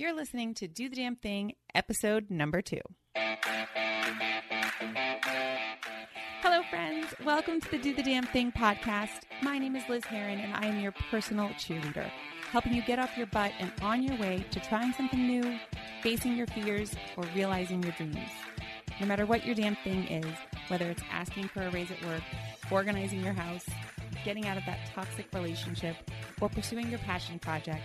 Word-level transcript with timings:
You're 0.00 0.14
listening 0.14 0.54
to 0.54 0.66
Do 0.66 0.88
the 0.88 0.96
Damn 0.96 1.16
Thing, 1.16 1.52
episode 1.74 2.30
number 2.30 2.62
two. 2.62 2.80
Hello, 6.40 6.62
friends. 6.70 7.12
Welcome 7.22 7.60
to 7.60 7.70
the 7.70 7.76
Do 7.76 7.94
the 7.94 8.02
Damn 8.02 8.24
Thing 8.24 8.50
podcast. 8.50 9.24
My 9.42 9.58
name 9.58 9.76
is 9.76 9.86
Liz 9.90 10.06
Heron, 10.06 10.38
and 10.38 10.54
I 10.54 10.68
am 10.68 10.80
your 10.80 10.92
personal 11.10 11.50
cheerleader, 11.50 12.10
helping 12.50 12.72
you 12.72 12.80
get 12.80 12.98
off 12.98 13.14
your 13.18 13.26
butt 13.26 13.52
and 13.60 13.70
on 13.82 14.02
your 14.02 14.16
way 14.16 14.42
to 14.52 14.60
trying 14.60 14.94
something 14.94 15.26
new, 15.26 15.58
facing 16.02 16.34
your 16.34 16.46
fears, 16.46 16.94
or 17.18 17.24
realizing 17.34 17.82
your 17.82 17.92
dreams. 17.92 18.30
No 19.02 19.06
matter 19.06 19.26
what 19.26 19.44
your 19.44 19.54
damn 19.54 19.76
thing 19.84 20.04
is, 20.04 20.34
whether 20.68 20.88
it's 20.88 21.02
asking 21.12 21.48
for 21.48 21.60
a 21.60 21.70
raise 21.72 21.90
at 21.90 22.02
work, 22.06 22.22
organizing 22.70 23.22
your 23.22 23.34
house, 23.34 23.66
getting 24.24 24.46
out 24.46 24.56
of 24.56 24.64
that 24.64 24.78
toxic 24.94 25.26
relationship, 25.34 25.94
or 26.40 26.48
pursuing 26.48 26.88
your 26.88 27.00
passion 27.00 27.38
project, 27.38 27.82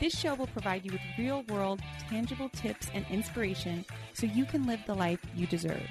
this 0.00 0.18
show 0.18 0.34
will 0.34 0.46
provide 0.48 0.84
you 0.84 0.92
with 0.92 1.00
real 1.18 1.42
world, 1.48 1.80
tangible 2.10 2.48
tips 2.50 2.90
and 2.94 3.04
inspiration 3.10 3.84
so 4.12 4.26
you 4.26 4.44
can 4.44 4.66
live 4.66 4.80
the 4.86 4.94
life 4.94 5.20
you 5.34 5.46
deserve. 5.46 5.86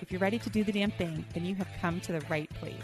If 0.00 0.12
you're 0.12 0.20
ready 0.20 0.38
to 0.38 0.50
do 0.50 0.64
the 0.64 0.72
damn 0.72 0.90
thing, 0.90 1.24
then 1.34 1.44
you 1.44 1.54
have 1.56 1.68
come 1.80 2.00
to 2.02 2.12
the 2.12 2.24
right 2.28 2.50
place. 2.54 2.76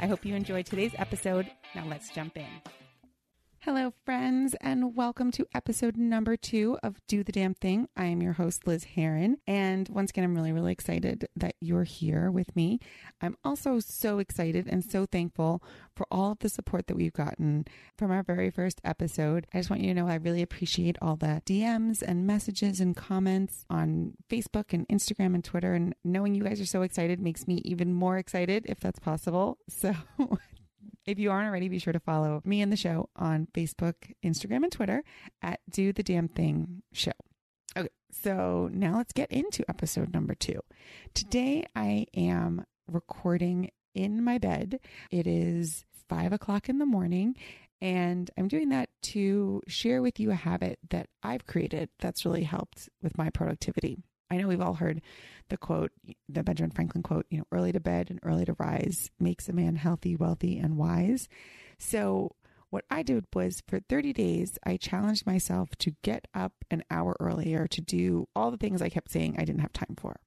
I 0.00 0.06
hope 0.06 0.24
you 0.24 0.34
enjoyed 0.34 0.66
today's 0.66 0.94
episode. 0.96 1.50
Now 1.74 1.84
let's 1.86 2.10
jump 2.10 2.36
in. 2.36 2.46
Hello, 3.62 3.92
friends, 4.04 4.54
and 4.60 4.94
welcome 4.94 5.32
to 5.32 5.44
episode 5.52 5.96
number 5.96 6.36
two 6.36 6.78
of 6.80 7.04
Do 7.08 7.24
the 7.24 7.32
Damn 7.32 7.54
Thing. 7.54 7.88
I 7.96 8.04
am 8.04 8.22
your 8.22 8.34
host, 8.34 8.68
Liz 8.68 8.84
Heron. 8.84 9.38
And 9.48 9.88
once 9.88 10.10
again, 10.10 10.22
I'm 10.22 10.34
really, 10.36 10.52
really 10.52 10.70
excited 10.70 11.26
that 11.34 11.56
you're 11.60 11.82
here 11.82 12.30
with 12.30 12.54
me. 12.54 12.78
I'm 13.20 13.36
also 13.42 13.80
so 13.80 14.20
excited 14.20 14.68
and 14.68 14.84
so 14.84 15.06
thankful 15.06 15.60
for 15.96 16.06
all 16.08 16.30
of 16.30 16.38
the 16.38 16.48
support 16.48 16.86
that 16.86 16.96
we've 16.96 17.12
gotten 17.12 17.64
from 17.98 18.12
our 18.12 18.22
very 18.22 18.48
first 18.48 18.80
episode. 18.84 19.48
I 19.52 19.58
just 19.58 19.70
want 19.70 19.82
you 19.82 19.88
to 19.92 20.00
know 20.00 20.06
I 20.08 20.14
really 20.14 20.40
appreciate 20.40 20.96
all 21.02 21.16
the 21.16 21.42
DMs 21.44 22.00
and 22.00 22.28
messages 22.28 22.78
and 22.78 22.96
comments 22.96 23.64
on 23.68 24.14
Facebook 24.30 24.72
and 24.72 24.86
Instagram 24.86 25.34
and 25.34 25.42
Twitter. 25.42 25.74
And 25.74 25.96
knowing 26.04 26.36
you 26.36 26.44
guys 26.44 26.60
are 26.60 26.66
so 26.66 26.82
excited 26.82 27.18
makes 27.18 27.48
me 27.48 27.56
even 27.64 27.92
more 27.92 28.18
excited 28.18 28.66
if 28.68 28.78
that's 28.78 29.00
possible. 29.00 29.58
So 29.68 29.94
if 31.08 31.18
you 31.18 31.30
aren't 31.30 31.48
already, 31.48 31.70
be 31.70 31.78
sure 31.78 31.94
to 31.94 32.00
follow 32.00 32.42
me 32.44 32.60
and 32.60 32.70
the 32.70 32.76
show 32.76 33.08
on 33.16 33.48
Facebook, 33.54 33.94
Instagram, 34.22 34.62
and 34.62 34.70
Twitter 34.70 35.02
at 35.40 35.60
Do 35.70 35.90
the 35.90 36.02
Damn 36.02 36.28
Thing 36.28 36.82
Show. 36.92 37.12
Okay, 37.74 37.88
so 38.12 38.68
now 38.70 38.98
let's 38.98 39.14
get 39.14 39.32
into 39.32 39.64
episode 39.70 40.12
number 40.12 40.34
two. 40.34 40.60
Today 41.14 41.64
I 41.74 42.04
am 42.14 42.66
recording 42.86 43.70
in 43.94 44.22
my 44.22 44.36
bed. 44.36 44.80
It 45.10 45.26
is 45.26 45.86
five 46.10 46.34
o'clock 46.34 46.68
in 46.68 46.76
the 46.78 46.84
morning, 46.84 47.36
and 47.80 48.30
I'm 48.36 48.48
doing 48.48 48.68
that 48.68 48.90
to 49.04 49.62
share 49.66 50.02
with 50.02 50.20
you 50.20 50.30
a 50.30 50.34
habit 50.34 50.78
that 50.90 51.08
I've 51.22 51.46
created 51.46 51.88
that's 52.00 52.26
really 52.26 52.44
helped 52.44 52.90
with 53.02 53.16
my 53.16 53.30
productivity. 53.30 53.96
I 54.30 54.36
know 54.36 54.48
we've 54.48 54.60
all 54.60 54.74
heard 54.74 55.00
the 55.48 55.56
quote, 55.56 55.92
the 56.28 56.42
Benjamin 56.42 56.70
Franklin 56.70 57.02
quote, 57.02 57.26
you 57.30 57.38
know, 57.38 57.46
early 57.52 57.72
to 57.72 57.80
bed 57.80 58.10
and 58.10 58.20
early 58.22 58.44
to 58.44 58.54
rise 58.58 59.10
makes 59.18 59.48
a 59.48 59.52
man 59.52 59.76
healthy, 59.76 60.16
wealthy, 60.16 60.58
and 60.58 60.76
wise. 60.76 61.28
So 61.78 62.34
what 62.70 62.84
I 62.90 63.02
did 63.02 63.24
was 63.34 63.62
for 63.66 63.80
30 63.80 64.12
days, 64.12 64.58
I 64.64 64.76
challenged 64.76 65.26
myself 65.26 65.70
to 65.78 65.92
get 66.02 66.28
up 66.34 66.52
an 66.70 66.84
hour 66.90 67.16
earlier 67.18 67.66
to 67.66 67.80
do 67.80 68.28
all 68.36 68.50
the 68.50 68.58
things 68.58 68.82
I 68.82 68.90
kept 68.90 69.10
saying 69.10 69.36
I 69.38 69.44
didn't 69.44 69.62
have 69.62 69.72
time 69.72 69.96
for. 69.98 70.20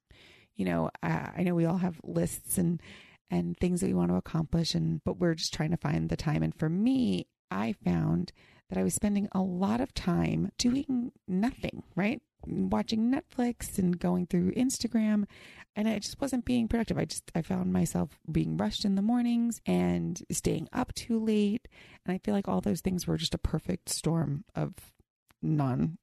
You 0.56 0.66
know, 0.66 0.90
uh, 1.04 1.28
I 1.38 1.44
know 1.44 1.56
we 1.56 1.66
all 1.66 1.78
have 1.78 2.00
lists 2.04 2.58
and, 2.58 2.82
and 3.30 3.56
things 3.58 3.82
that 3.82 3.88
we 3.88 3.94
want 3.94 4.10
to 4.10 4.18
accomplish 4.18 4.74
and, 4.74 5.02
but 5.04 5.20
we're 5.20 5.36
just 5.36 5.54
trying 5.54 5.72
to 5.72 5.78
find 5.78 6.10
the 6.10 6.18
time. 6.18 6.42
And 6.42 6.56
for 6.56 6.70
me, 6.70 7.28
I 7.52 7.76
found 7.84 8.32
that 8.72 8.80
I 8.80 8.84
was 8.84 8.94
spending 8.94 9.28
a 9.34 9.42
lot 9.42 9.82
of 9.82 9.94
time 9.94 10.50
doing 10.58 11.12
nothing, 11.28 11.84
right? 11.94 12.22
Watching 12.48 13.14
Netflix 13.14 13.78
and 13.78 14.00
going 14.00 14.28
through 14.28 14.54
Instagram. 14.54 15.26
And 15.76 15.90
I 15.90 16.00
just 16.00 16.22
wasn't 16.22 16.46
being 16.46 16.70
productive. 16.70 16.98
I 16.98 17.06
just, 17.06 17.30
I 17.36 17.42
found 17.42 17.74
myself 17.74 18.18
being 18.32 18.56
rushed 18.56 18.86
in 18.86 18.96
the 18.96 19.02
mornings 19.02 19.62
and 19.66 20.22
staying 20.32 20.70
up 20.72 20.94
too 20.94 21.20
late. 21.20 21.68
And 22.06 22.16
I 22.16 22.20
feel 22.24 22.34
like 22.34 22.48
all 22.48 22.62
those 22.62 22.82
things 22.82 23.06
were 23.06 23.18
just 23.18 23.36
a 23.36 23.38
perfect 23.38 23.90
storm 23.90 24.46
of 24.56 24.74
non 25.42 25.98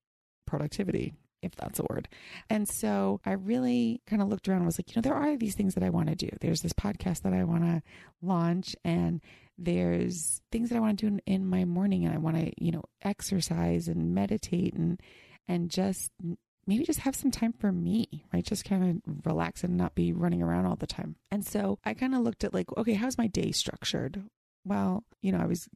productivity 0.46 1.14
if 1.40 1.54
that's 1.56 1.78
a 1.78 1.86
word. 1.88 2.08
And 2.50 2.68
so 2.68 3.20
I 3.24 3.32
really 3.32 4.02
kind 4.06 4.20
of 4.20 4.28
looked 4.28 4.48
around 4.48 4.58
and 4.58 4.66
was 4.66 4.78
like, 4.78 4.90
you 4.90 4.94
know, 4.96 5.02
there 5.02 5.14
are 5.14 5.36
these 5.36 5.54
things 5.54 5.74
that 5.74 5.84
I 5.84 5.90
want 5.90 6.08
to 6.08 6.14
do. 6.14 6.28
There's 6.40 6.60
this 6.60 6.72
podcast 6.72 7.22
that 7.22 7.32
I 7.32 7.44
want 7.44 7.64
to 7.64 7.82
launch 8.20 8.74
and 8.84 9.20
there's 9.58 10.40
things 10.52 10.68
that 10.68 10.76
I 10.76 10.80
want 10.80 10.98
to 10.98 11.06
do 11.10 11.14
in, 11.26 11.34
in 11.34 11.46
my 11.46 11.64
morning 11.64 12.04
and 12.04 12.14
I 12.14 12.18
want 12.18 12.36
to, 12.36 12.52
you 12.62 12.70
know, 12.70 12.84
exercise 13.02 13.88
and 13.88 14.14
meditate 14.14 14.74
and, 14.74 15.00
and 15.48 15.68
just 15.68 16.10
maybe 16.66 16.84
just 16.84 17.00
have 17.00 17.16
some 17.16 17.30
time 17.30 17.52
for 17.52 17.72
me, 17.72 18.24
right? 18.32 18.44
Just 18.44 18.64
kind 18.64 19.02
of 19.04 19.26
relax 19.26 19.64
and 19.64 19.76
not 19.76 19.94
be 19.94 20.12
running 20.12 20.42
around 20.42 20.66
all 20.66 20.76
the 20.76 20.86
time. 20.86 21.16
And 21.30 21.44
so 21.44 21.78
I 21.84 21.94
kind 21.94 22.14
of 22.14 22.20
looked 22.20 22.44
at 22.44 22.54
like, 22.54 22.66
okay, 22.76 22.94
how's 22.94 23.18
my 23.18 23.26
day 23.26 23.50
structured? 23.52 24.22
Well, 24.64 25.02
you 25.22 25.32
know, 25.32 25.38
I 25.38 25.46
was 25.46 25.68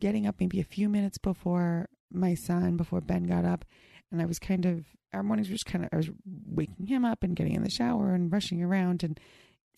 getting 0.00 0.26
up 0.26 0.36
maybe 0.38 0.60
a 0.60 0.64
few 0.64 0.88
minutes 0.88 1.18
before 1.18 1.88
my 2.12 2.34
son, 2.34 2.76
before 2.76 3.00
Ben 3.00 3.24
got 3.24 3.44
up, 3.44 3.64
and 4.10 4.22
I 4.22 4.26
was 4.26 4.38
kind 4.38 4.64
of, 4.64 4.84
our 5.12 5.22
mornings 5.22 5.48
were 5.48 5.54
just 5.54 5.66
kind 5.66 5.84
of, 5.84 5.90
I 5.92 5.96
was 5.96 6.10
waking 6.46 6.86
him 6.86 7.04
up 7.04 7.22
and 7.22 7.36
getting 7.36 7.54
in 7.54 7.64
the 7.64 7.70
shower 7.70 8.14
and 8.14 8.32
rushing 8.32 8.62
around 8.62 9.02
and 9.02 9.18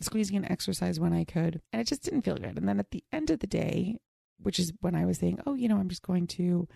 squeezing 0.01 0.37
in 0.37 0.51
exercise 0.51 0.99
when 0.99 1.13
I 1.13 1.25
could. 1.25 1.61
And 1.73 1.81
it 1.81 1.87
just 1.87 2.03
didn't 2.03 2.23
feel 2.23 2.37
good. 2.37 2.57
And 2.57 2.69
then 2.69 2.79
at 2.79 2.91
the 2.91 3.05
end 3.13 3.31
of 3.31 3.41
the 3.41 3.47
day, 3.47 3.99
which 4.39 4.59
is 4.59 4.73
when 4.81 4.95
I 4.95 5.05
was 5.05 5.19
saying, 5.19 5.41
oh, 5.47 5.55
you 5.55 5.69
know, 5.69 5.77
I'm 5.77 5.89
just 5.89 6.03
going 6.03 6.27
to, 6.29 6.67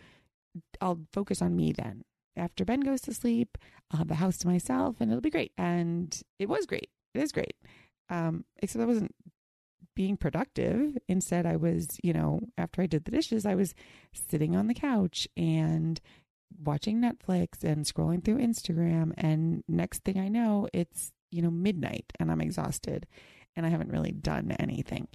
I'll 0.81 1.01
focus 1.13 1.41
on 1.41 1.57
me 1.57 1.73
then. 1.73 2.03
After 2.37 2.65
Ben 2.65 2.81
goes 2.81 3.01
to 3.03 3.15
sleep, 3.15 3.57
I'll 3.91 3.99
have 3.99 4.09
the 4.09 4.17
house 4.17 4.39
to 4.39 4.49
myself 4.49 4.97
and 5.01 5.11
it'll 5.11 5.23
be 5.23 5.31
great. 5.31 5.53
And 5.57 6.21
it 6.39 6.49
was 6.49 6.67
great. 6.67 6.91
It 7.15 7.23
is 7.23 7.33
great. 7.33 7.57
Um, 8.11 8.45
except 8.63 8.83
I 8.83 8.87
wasn't 8.87 9.15
being 9.95 10.17
productive. 10.17 10.99
Instead, 11.09 11.47
I 11.47 11.57
was, 11.57 11.89
you 12.03 12.13
know, 12.13 12.41
after 12.59 12.83
I 12.83 12.87
did 12.87 13.05
the 13.05 13.13
dishes, 13.13 13.47
I 13.47 13.55
was 13.55 13.75
sitting 14.13 14.57
on 14.57 14.67
the 14.67 14.75
couch 14.75 15.29
and 15.37 16.01
watching 16.63 17.01
Netflix 17.01 17.65
and 17.65 17.85
scrolling 17.87 18.23
through 18.25 18.39
Instagram. 18.39 19.13
And 19.17 19.63
next 19.69 20.05
thing 20.05 20.19
I 20.19 20.29
know, 20.29 20.69
it's, 20.73 21.13
you 21.35 21.43
know, 21.43 21.51
midnight 21.51 22.13
and 22.21 22.31
I'm 22.31 22.41
exhausted 22.41 23.07
and 23.57 23.67
I 23.67 23.69
haven't 23.69 23.91
really 23.91 24.13
done 24.13 24.53
anything. 24.59 25.09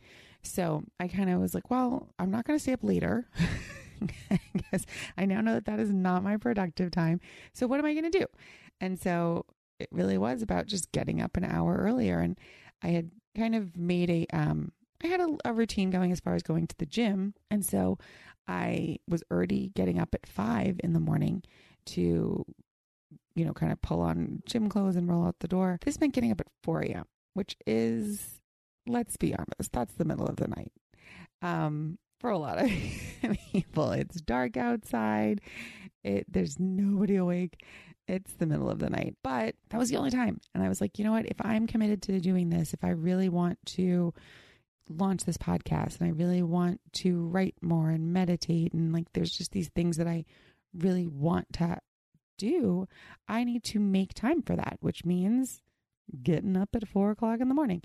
So 0.43 0.83
I 0.99 1.07
kind 1.07 1.29
of 1.29 1.39
was 1.39 1.53
like, 1.53 1.69
well, 1.69 2.09
I'm 2.19 2.29
not 2.31 2.45
going 2.45 2.57
to 2.57 2.61
stay 2.61 2.73
up 2.73 2.83
later. 2.83 3.27
I 4.31 4.39
guess 4.71 4.85
I 5.17 5.25
now 5.25 5.41
know 5.41 5.53
that 5.53 5.65
that 5.65 5.79
is 5.79 5.91
not 5.91 6.23
my 6.23 6.37
productive 6.37 6.91
time. 6.91 7.19
So 7.53 7.67
what 7.67 7.79
am 7.79 7.85
I 7.85 7.93
going 7.93 8.09
to 8.09 8.19
do? 8.19 8.25
And 8.81 8.99
so 8.99 9.45
it 9.79 9.89
really 9.91 10.17
was 10.17 10.41
about 10.41 10.67
just 10.67 10.91
getting 10.91 11.21
up 11.21 11.37
an 11.37 11.45
hour 11.45 11.75
earlier. 11.75 12.19
And 12.19 12.37
I 12.81 12.89
had 12.89 13.11
kind 13.35 13.55
of 13.55 13.77
made 13.77 14.09
a, 14.09 14.25
um, 14.33 14.71
I 15.03 15.07
had 15.07 15.21
a, 15.21 15.37
a 15.45 15.53
routine 15.53 15.89
going 15.89 16.11
as 16.11 16.19
far 16.19 16.35
as 16.35 16.43
going 16.43 16.67
to 16.67 16.77
the 16.77 16.85
gym. 16.85 17.33
And 17.49 17.65
so 17.65 17.97
I 18.47 18.97
was 19.07 19.23
already 19.31 19.71
getting 19.75 19.99
up 19.99 20.13
at 20.13 20.27
five 20.27 20.79
in 20.83 20.93
the 20.93 20.99
morning 20.99 21.43
to, 21.87 22.45
you 23.35 23.45
know, 23.45 23.53
kind 23.53 23.71
of 23.71 23.81
pull 23.81 24.01
on 24.01 24.41
gym 24.45 24.69
clothes 24.69 24.95
and 24.95 25.07
roll 25.07 25.25
out 25.25 25.39
the 25.39 25.47
door. 25.47 25.79
This 25.83 25.99
meant 25.99 26.13
getting 26.13 26.31
up 26.31 26.41
at 26.41 26.47
4 26.63 26.81
a.m., 26.81 27.05
which 27.33 27.55
is, 27.65 28.39
let's 28.87 29.17
be 29.17 29.33
honest, 29.33 29.71
that's 29.71 29.93
the 29.93 30.05
middle 30.05 30.25
of 30.25 30.37
the 30.37 30.47
night. 30.47 30.71
Um, 31.41 31.97
for 32.19 32.29
a 32.29 32.37
lot 32.37 32.61
of 32.61 32.69
people, 33.51 33.91
it's 33.91 34.19
dark 34.21 34.57
outside. 34.57 35.41
It, 36.03 36.25
there's 36.31 36.59
nobody 36.59 37.15
awake. 37.15 37.63
It's 38.07 38.33
the 38.33 38.45
middle 38.45 38.69
of 38.69 38.79
the 38.79 38.89
night. 38.89 39.15
But 39.23 39.55
that 39.69 39.77
was 39.77 39.89
the 39.89 39.97
only 39.97 40.11
time. 40.11 40.39
And 40.53 40.63
I 40.63 40.69
was 40.69 40.81
like, 40.81 40.97
you 40.97 41.05
know 41.05 41.11
what? 41.11 41.27
If 41.27 41.37
I'm 41.41 41.67
committed 41.67 42.01
to 42.03 42.19
doing 42.19 42.49
this, 42.49 42.73
if 42.73 42.83
I 42.83 42.89
really 42.89 43.29
want 43.29 43.59
to 43.67 44.13
launch 44.89 45.23
this 45.23 45.37
podcast 45.37 45.99
and 45.99 46.07
I 46.07 46.11
really 46.11 46.41
want 46.41 46.81
to 46.93 47.27
write 47.27 47.55
more 47.61 47.91
and 47.91 48.11
meditate 48.11 48.73
and 48.73 48.91
like 48.91 49.05
there's 49.13 49.31
just 49.31 49.51
these 49.51 49.69
things 49.69 49.97
that 49.97 50.07
I 50.07 50.25
really 50.75 51.07
want 51.07 51.53
to 51.53 51.79
do, 52.39 52.87
I 53.27 53.43
need 53.43 53.63
to 53.65 53.79
make 53.79 54.13
time 54.13 54.41
for 54.41 54.55
that, 54.55 54.77
which 54.81 55.05
means 55.05 55.61
getting 56.23 56.57
up 56.57 56.69
at 56.75 56.87
four 56.87 57.11
o'clock 57.11 57.39
in 57.39 57.49
the 57.49 57.55
morning. 57.55 57.83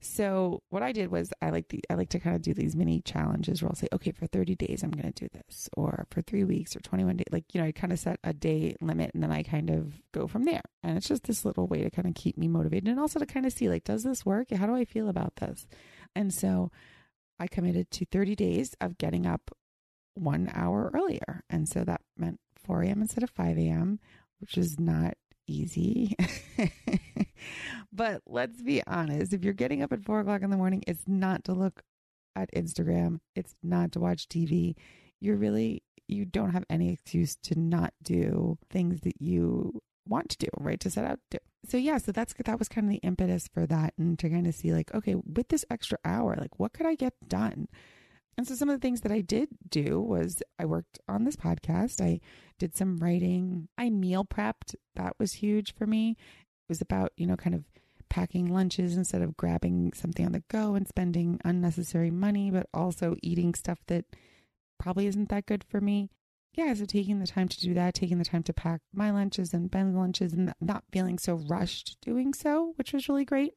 So 0.00 0.62
what 0.68 0.82
I 0.82 0.92
did 0.92 1.10
was 1.10 1.32
I 1.40 1.48
like 1.48 1.68
the 1.68 1.82
I 1.88 1.94
like 1.94 2.10
to 2.10 2.18
kind 2.18 2.36
of 2.36 2.42
do 2.42 2.52
these 2.52 2.76
mini 2.76 3.00
challenges 3.00 3.62
where 3.62 3.70
I'll 3.70 3.76
say, 3.76 3.88
okay, 3.90 4.12
for 4.12 4.26
30 4.26 4.54
days 4.54 4.82
I'm 4.82 4.90
going 4.90 5.10
to 5.10 5.24
do 5.24 5.28
this, 5.32 5.68
or 5.78 6.06
for 6.10 6.20
three 6.20 6.44
weeks 6.44 6.76
or 6.76 6.80
21 6.80 7.16
days. 7.16 7.26
Like 7.32 7.44
you 7.54 7.60
know, 7.60 7.66
I 7.66 7.72
kind 7.72 7.92
of 7.92 7.98
set 7.98 8.20
a 8.22 8.34
day 8.34 8.76
limit 8.82 9.12
and 9.14 9.22
then 9.22 9.32
I 9.32 9.42
kind 9.42 9.70
of 9.70 9.94
go 10.12 10.26
from 10.26 10.44
there. 10.44 10.60
And 10.82 10.98
it's 10.98 11.08
just 11.08 11.24
this 11.24 11.44
little 11.46 11.66
way 11.66 11.82
to 11.82 11.90
kind 11.90 12.06
of 12.06 12.14
keep 12.14 12.36
me 12.36 12.48
motivated 12.48 12.88
and 12.88 13.00
also 13.00 13.18
to 13.18 13.26
kind 13.26 13.46
of 13.46 13.52
see 13.52 13.70
like, 13.70 13.84
does 13.84 14.02
this 14.02 14.26
work? 14.26 14.50
How 14.50 14.66
do 14.66 14.74
I 14.74 14.84
feel 14.84 15.08
about 15.08 15.36
this? 15.36 15.66
And 16.14 16.34
so 16.34 16.70
I 17.40 17.46
committed 17.46 17.90
to 17.92 18.04
30 18.04 18.36
days 18.36 18.74
of 18.82 18.98
getting 18.98 19.26
up 19.26 19.50
one 20.14 20.50
hour 20.54 20.90
earlier. 20.94 21.44
And 21.48 21.68
so 21.68 21.82
that 21.84 22.02
meant 22.16 22.40
4 22.64 22.82
a.m. 22.82 23.02
instead 23.02 23.22
of 23.22 23.30
5 23.30 23.58
a.m., 23.58 23.98
which 24.40 24.58
is 24.58 24.78
not 24.78 25.14
easy. 25.46 26.16
but 27.92 28.22
let's 28.26 28.62
be 28.62 28.82
honest 28.86 29.32
if 29.32 29.44
you're 29.44 29.52
getting 29.52 29.82
up 29.82 29.92
at 29.92 30.04
4 30.04 30.20
o'clock 30.20 30.42
in 30.42 30.50
the 30.50 30.56
morning, 30.56 30.82
it's 30.86 31.04
not 31.06 31.44
to 31.44 31.52
look 31.52 31.82
at 32.36 32.52
Instagram, 32.54 33.20
it's 33.36 33.54
not 33.62 33.92
to 33.92 34.00
watch 34.00 34.28
TV. 34.28 34.74
You're 35.20 35.36
really 35.36 35.82
you 36.06 36.24
don't 36.24 36.52
have 36.52 36.64
any 36.68 36.92
excuse 36.92 37.36
to 37.36 37.58
not 37.58 37.94
do 38.02 38.58
things 38.70 39.00
that 39.02 39.20
you 39.20 39.80
want 40.06 40.28
to 40.30 40.38
do, 40.38 40.48
right? 40.58 40.78
To 40.80 40.90
set 40.90 41.04
out 41.04 41.18
to 41.30 41.38
do. 41.38 41.44
So 41.66 41.76
yeah, 41.78 41.98
so 41.98 42.12
that's 42.12 42.34
that 42.44 42.58
was 42.58 42.68
kind 42.68 42.86
of 42.86 42.90
the 42.90 42.98
impetus 42.98 43.48
for 43.48 43.66
that 43.66 43.94
and 43.98 44.18
to 44.18 44.28
kind 44.28 44.46
of 44.46 44.54
see 44.54 44.72
like, 44.72 44.92
okay, 44.94 45.14
with 45.14 45.48
this 45.48 45.64
extra 45.70 45.98
hour, 46.04 46.36
like 46.38 46.58
what 46.58 46.74
could 46.74 46.86
I 46.86 46.94
get 46.94 47.14
done? 47.26 47.68
And 48.36 48.46
so 48.46 48.54
some 48.54 48.68
of 48.68 48.78
the 48.78 48.84
things 48.84 49.02
that 49.02 49.12
I 49.12 49.20
did 49.20 49.48
do 49.68 50.00
was 50.00 50.42
I 50.58 50.64
worked 50.64 50.98
on 51.08 51.24
this 51.24 51.36
podcast. 51.36 52.00
I 52.00 52.20
did 52.58 52.76
some 52.76 52.98
writing. 52.98 53.68
I 53.78 53.90
meal 53.90 54.24
prepped. 54.24 54.74
That 54.96 55.14
was 55.18 55.34
huge 55.34 55.74
for 55.74 55.86
me. 55.86 56.16
It 56.18 56.68
was 56.68 56.80
about, 56.80 57.12
you 57.16 57.26
know, 57.26 57.36
kind 57.36 57.54
of 57.54 57.64
packing 58.08 58.46
lunches 58.46 58.96
instead 58.96 59.22
of 59.22 59.36
grabbing 59.36 59.92
something 59.92 60.24
on 60.24 60.32
the 60.32 60.42
go 60.48 60.74
and 60.74 60.86
spending 60.86 61.40
unnecessary 61.44 62.10
money, 62.10 62.50
but 62.50 62.68
also 62.72 63.16
eating 63.22 63.54
stuff 63.54 63.78
that 63.88 64.04
probably 64.78 65.06
isn't 65.06 65.28
that 65.28 65.46
good 65.46 65.64
for 65.64 65.80
me. 65.80 66.10
Yeah, 66.54 66.72
so 66.74 66.84
taking 66.84 67.18
the 67.18 67.26
time 67.26 67.48
to 67.48 67.60
do 67.60 67.74
that, 67.74 67.94
taking 67.94 68.18
the 68.18 68.24
time 68.24 68.44
to 68.44 68.52
pack 68.52 68.80
my 68.92 69.10
lunches 69.10 69.52
and 69.52 69.70
Ben's 69.70 69.96
lunches 69.96 70.32
and 70.32 70.54
not 70.60 70.84
feeling 70.92 71.18
so 71.18 71.34
rushed 71.34 71.96
doing 72.00 72.32
so, 72.32 72.72
which 72.76 72.92
was 72.92 73.08
really 73.08 73.24
great. 73.24 73.54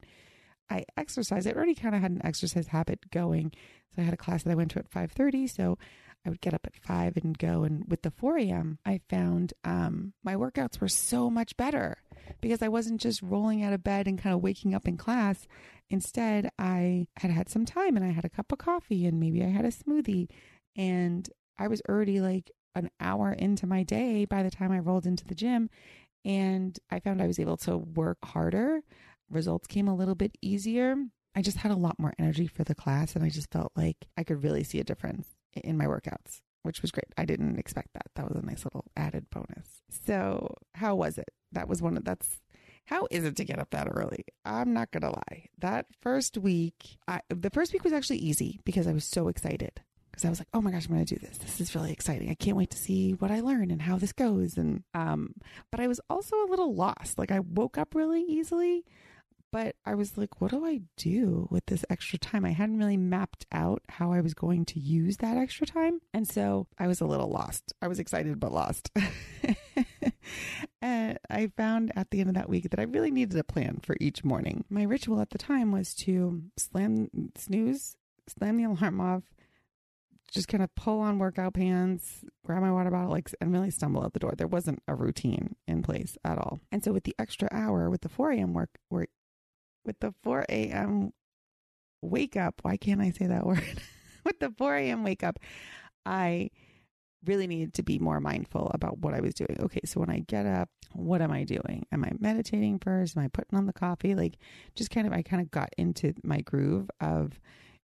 I 0.70 0.84
exercise. 0.96 1.46
I 1.46 1.52
already 1.52 1.74
kind 1.74 1.94
of 1.94 2.00
had 2.00 2.10
an 2.10 2.24
exercise 2.24 2.68
habit 2.68 3.10
going. 3.10 3.52
So 3.94 4.02
I 4.02 4.04
had 4.04 4.14
a 4.14 4.18
class 4.18 4.42
that 4.42 4.50
I 4.50 4.54
went 4.54 4.70
to 4.72 4.78
at 4.78 4.90
5:30, 4.90 5.48
so 5.48 5.78
I 6.24 6.30
would 6.30 6.40
get 6.40 6.54
up 6.54 6.66
at 6.66 6.76
5 6.76 7.16
and 7.16 7.38
go 7.38 7.62
and 7.62 7.84
with 7.88 8.02
the 8.02 8.10
4 8.10 8.38
a.m. 8.38 8.78
I 8.84 9.00
found 9.08 9.54
um, 9.64 10.12
my 10.22 10.34
workouts 10.34 10.80
were 10.80 10.88
so 10.88 11.30
much 11.30 11.56
better 11.56 11.98
because 12.40 12.60
I 12.60 12.68
wasn't 12.68 13.00
just 13.00 13.22
rolling 13.22 13.62
out 13.62 13.72
of 13.72 13.84
bed 13.84 14.06
and 14.06 14.18
kind 14.18 14.34
of 14.34 14.42
waking 14.42 14.74
up 14.74 14.86
in 14.86 14.96
class. 14.96 15.46
Instead, 15.88 16.50
I 16.58 17.06
had 17.16 17.30
had 17.30 17.48
some 17.48 17.64
time 17.64 17.96
and 17.96 18.04
I 18.04 18.10
had 18.10 18.24
a 18.24 18.30
cup 18.30 18.52
of 18.52 18.58
coffee 18.58 19.06
and 19.06 19.20
maybe 19.20 19.42
I 19.42 19.48
had 19.48 19.64
a 19.64 19.68
smoothie 19.68 20.28
and 20.76 21.28
I 21.56 21.68
was 21.68 21.80
already 21.88 22.20
like 22.20 22.50
an 22.74 22.90
hour 23.00 23.32
into 23.32 23.66
my 23.66 23.82
day 23.82 24.24
by 24.24 24.42
the 24.42 24.50
time 24.50 24.70
I 24.70 24.78
rolled 24.80 25.06
into 25.06 25.24
the 25.24 25.34
gym 25.34 25.70
and 26.24 26.78
I 26.90 27.00
found 27.00 27.22
I 27.22 27.26
was 27.26 27.38
able 27.38 27.56
to 27.58 27.76
work 27.78 28.18
harder. 28.24 28.82
Results 29.30 29.66
came 29.66 29.88
a 29.88 29.94
little 29.94 30.14
bit 30.14 30.36
easier. 30.40 30.96
I 31.34 31.42
just 31.42 31.58
had 31.58 31.70
a 31.70 31.76
lot 31.76 31.98
more 31.98 32.14
energy 32.18 32.46
for 32.46 32.64
the 32.64 32.74
class 32.74 33.14
and 33.14 33.24
I 33.24 33.28
just 33.28 33.50
felt 33.50 33.72
like 33.76 33.96
I 34.16 34.24
could 34.24 34.42
really 34.42 34.64
see 34.64 34.80
a 34.80 34.84
difference 34.84 35.28
in 35.54 35.76
my 35.76 35.84
workouts, 35.86 36.40
which 36.62 36.82
was 36.82 36.90
great. 36.90 37.12
I 37.16 37.24
didn't 37.24 37.58
expect 37.58 37.92
that. 37.94 38.06
That 38.14 38.28
was 38.28 38.42
a 38.42 38.46
nice 38.46 38.64
little 38.64 38.86
added 38.96 39.26
bonus. 39.30 39.82
So, 40.04 40.54
how 40.74 40.94
was 40.94 41.18
it? 41.18 41.30
That 41.52 41.68
was 41.68 41.80
one 41.80 41.96
of 41.96 42.04
that's 42.04 42.40
how 42.88 43.06
is 43.10 43.24
it 43.24 43.36
to 43.36 43.44
get 43.44 43.58
up 43.58 43.68
that 43.70 43.86
early? 43.90 44.24
I'm 44.46 44.72
not 44.72 44.90
going 44.90 45.02
to 45.02 45.10
lie. 45.10 45.44
That 45.58 45.84
first 46.00 46.38
week, 46.38 46.96
I, 47.06 47.20
the 47.28 47.50
first 47.50 47.74
week 47.74 47.84
was 47.84 47.92
actually 47.92 48.16
easy 48.16 48.60
because 48.64 48.86
I 48.86 48.92
was 48.92 49.04
so 49.04 49.28
excited. 49.28 49.82
Because 50.10 50.24
I 50.24 50.30
was 50.30 50.40
like, 50.40 50.48
oh 50.54 50.62
my 50.62 50.70
gosh, 50.70 50.86
I'm 50.86 50.94
going 50.94 51.04
to 51.04 51.14
do 51.14 51.20
this. 51.20 51.36
This 51.36 51.60
is 51.60 51.74
really 51.74 51.92
exciting. 51.92 52.30
I 52.30 52.34
can't 52.34 52.56
wait 52.56 52.70
to 52.70 52.78
see 52.78 53.12
what 53.12 53.30
I 53.30 53.40
learn 53.40 53.70
and 53.70 53.82
how 53.82 53.98
this 53.98 54.14
goes. 54.14 54.56
And, 54.56 54.84
um, 54.94 55.34
but 55.70 55.80
I 55.80 55.86
was 55.86 56.00
also 56.08 56.34
a 56.36 56.48
little 56.48 56.74
lost. 56.74 57.18
Like 57.18 57.30
I 57.30 57.40
woke 57.40 57.76
up 57.76 57.94
really 57.94 58.22
easily 58.22 58.86
but 59.50 59.76
I 59.84 59.94
was 59.94 60.18
like, 60.18 60.40
what 60.40 60.50
do 60.50 60.64
I 60.66 60.82
do 60.96 61.48
with 61.50 61.66
this 61.66 61.84
extra 61.88 62.18
time? 62.18 62.44
I 62.44 62.52
hadn't 62.52 62.78
really 62.78 62.96
mapped 62.96 63.46
out 63.52 63.82
how 63.88 64.12
I 64.12 64.20
was 64.20 64.34
going 64.34 64.64
to 64.66 64.80
use 64.80 65.18
that 65.18 65.36
extra 65.36 65.66
time. 65.66 66.00
And 66.12 66.28
so 66.28 66.66
I 66.78 66.86
was 66.86 67.00
a 67.00 67.06
little 67.06 67.28
lost. 67.28 67.72
I 67.80 67.88
was 67.88 67.98
excited, 67.98 68.38
but 68.38 68.52
lost. 68.52 68.90
and 70.82 71.18
I 71.30 71.50
found 71.56 71.92
at 71.96 72.10
the 72.10 72.20
end 72.20 72.28
of 72.28 72.34
that 72.34 72.48
week 72.48 72.70
that 72.70 72.80
I 72.80 72.84
really 72.84 73.10
needed 73.10 73.38
a 73.38 73.44
plan 73.44 73.80
for 73.82 73.96
each 74.00 74.24
morning. 74.24 74.64
My 74.68 74.82
ritual 74.82 75.20
at 75.20 75.30
the 75.30 75.38
time 75.38 75.72
was 75.72 75.94
to 75.96 76.42
slam, 76.56 77.08
snooze, 77.36 77.96
slam 78.28 78.56
the 78.58 78.64
alarm 78.64 79.00
off, 79.00 79.22
just 80.30 80.48
kind 80.48 80.62
of 80.62 80.74
pull 80.74 81.00
on 81.00 81.18
workout 81.18 81.54
pants, 81.54 82.24
grab 82.44 82.60
my 82.60 82.70
water 82.70 82.90
bottle, 82.90 83.10
like, 83.10 83.30
and 83.40 83.52
really 83.52 83.70
stumble 83.70 84.02
out 84.02 84.12
the 84.12 84.18
door. 84.18 84.34
There 84.36 84.46
wasn't 84.46 84.82
a 84.86 84.94
routine 84.94 85.56
in 85.66 85.82
place 85.82 86.18
at 86.24 86.38
all. 86.38 86.60
And 86.70 86.84
so 86.84 86.92
with 86.92 87.04
the 87.04 87.14
extra 87.18 87.48
hour, 87.50 87.88
with 87.88 88.02
the 88.02 88.08
4 88.08 88.32
a.m. 88.32 88.52
work, 88.52 88.78
work 88.90 89.08
with 89.84 89.98
the 90.00 90.14
4 90.22 90.46
a.m. 90.48 91.12
wake 92.02 92.36
up. 92.36 92.60
Why 92.62 92.76
can't 92.76 93.00
I 93.00 93.10
say 93.10 93.26
that 93.26 93.46
word? 93.46 93.62
with 94.24 94.40
the 94.40 94.52
4 94.56 94.76
a.m. 94.76 95.04
wake 95.04 95.22
up, 95.22 95.38
I 96.04 96.50
really 97.24 97.46
needed 97.46 97.74
to 97.74 97.82
be 97.82 97.98
more 97.98 98.20
mindful 98.20 98.70
about 98.74 98.98
what 98.98 99.14
I 99.14 99.20
was 99.20 99.34
doing. 99.34 99.56
Okay, 99.60 99.80
so 99.84 100.00
when 100.00 100.10
I 100.10 100.20
get 100.20 100.46
up, 100.46 100.68
what 100.92 101.20
am 101.20 101.32
I 101.32 101.44
doing? 101.44 101.84
Am 101.92 102.04
I 102.04 102.12
meditating 102.18 102.78
first? 102.78 103.16
Am 103.16 103.24
I 103.24 103.28
putting 103.28 103.58
on 103.58 103.66
the 103.66 103.72
coffee? 103.72 104.14
Like, 104.14 104.38
just 104.74 104.90
kind 104.90 105.06
of, 105.06 105.12
I 105.12 105.22
kind 105.22 105.42
of 105.42 105.50
got 105.50 105.70
into 105.76 106.14
my 106.22 106.40
groove 106.40 106.90
of 107.00 107.40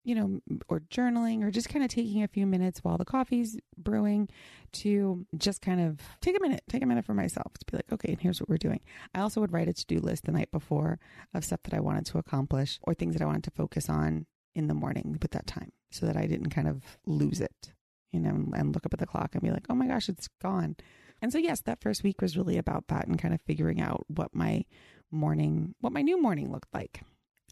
you 0.05 0.15
know, 0.15 0.41
or 0.69 0.81
journaling 0.81 1.45
or 1.45 1.51
just 1.51 1.69
kind 1.69 1.85
of 1.85 1.91
taking 1.91 2.23
a 2.23 2.29
few 2.29 2.47
minutes 2.47 2.81
while 2.83 2.99
the 2.99 3.05
coffee's 3.05 3.59
brewing 3.77 4.29
to 4.73 5.25
just 5.37 5.63
kind 5.63 5.81
of 5.81 6.01
take 6.21 6.37
a 6.37 6.41
minute, 6.41 6.63
take 6.69 6.83
a 6.83 6.87
minute 6.87 7.05
for 7.05 7.15
myself 7.15 7.53
to 7.59 7.67
be 7.71 7.77
like, 7.77 7.93
okay, 7.93 8.13
and 8.13 8.21
here's 8.21 8.41
what 8.41 8.49
we're 8.49 8.57
doing. 8.57 8.81
I 9.15 9.21
also 9.21 9.41
would 9.41 9.53
write 9.53 9.69
a 9.69 9.73
to 9.73 9.87
do 9.87 9.99
list 9.99 10.25
the 10.25 10.33
night 10.33 10.51
before 10.51 10.99
of 11.35 11.45
stuff 11.45 11.63
that 11.65 11.75
I 11.75 11.81
wanted 11.81 12.07
to 12.07 12.19
accomplish 12.19 12.79
or 12.83 12.95
things 12.95 13.15
that 13.15 13.23
I 13.23 13.27
wanted 13.27 13.45
to 13.45 13.51
focus 13.53 13.89
on 13.89 14.27
in 14.55 14.67
the 14.67 14.75
morning 14.75 15.19
with 15.23 15.31
that 15.31 15.47
time 15.47 15.73
so 15.91 16.07
that 16.07 16.17
I 16.17 16.27
didn't 16.27 16.51
kind 16.51 16.69
of 16.69 16.99
lose 17.07 17.41
it, 17.41 17.73
you 18.11 18.21
know, 18.21 18.31
and 18.55 18.75
look 18.75 18.85
up 18.85 18.93
at 18.93 18.99
the 18.99 19.07
clock 19.07 19.35
and 19.35 19.43
be 19.43 19.51
like, 19.51 19.67
oh 19.71 19.75
my 19.75 19.87
gosh, 19.87 20.09
it's 20.09 20.29
gone. 20.41 20.77
And 21.21 21.33
so, 21.33 21.39
yes, 21.39 21.61
that 21.63 21.81
first 21.81 22.03
week 22.03 22.21
was 22.21 22.37
really 22.37 22.59
about 22.59 22.89
that 22.89 23.07
and 23.07 23.19
kind 23.19 23.33
of 23.33 23.41
figuring 23.43 23.81
out 23.81 24.05
what 24.09 24.35
my 24.35 24.65
morning, 25.11 25.75
what 25.81 25.93
my 25.93 26.03
new 26.03 26.21
morning 26.21 26.51
looked 26.51 26.75
like. 26.75 27.03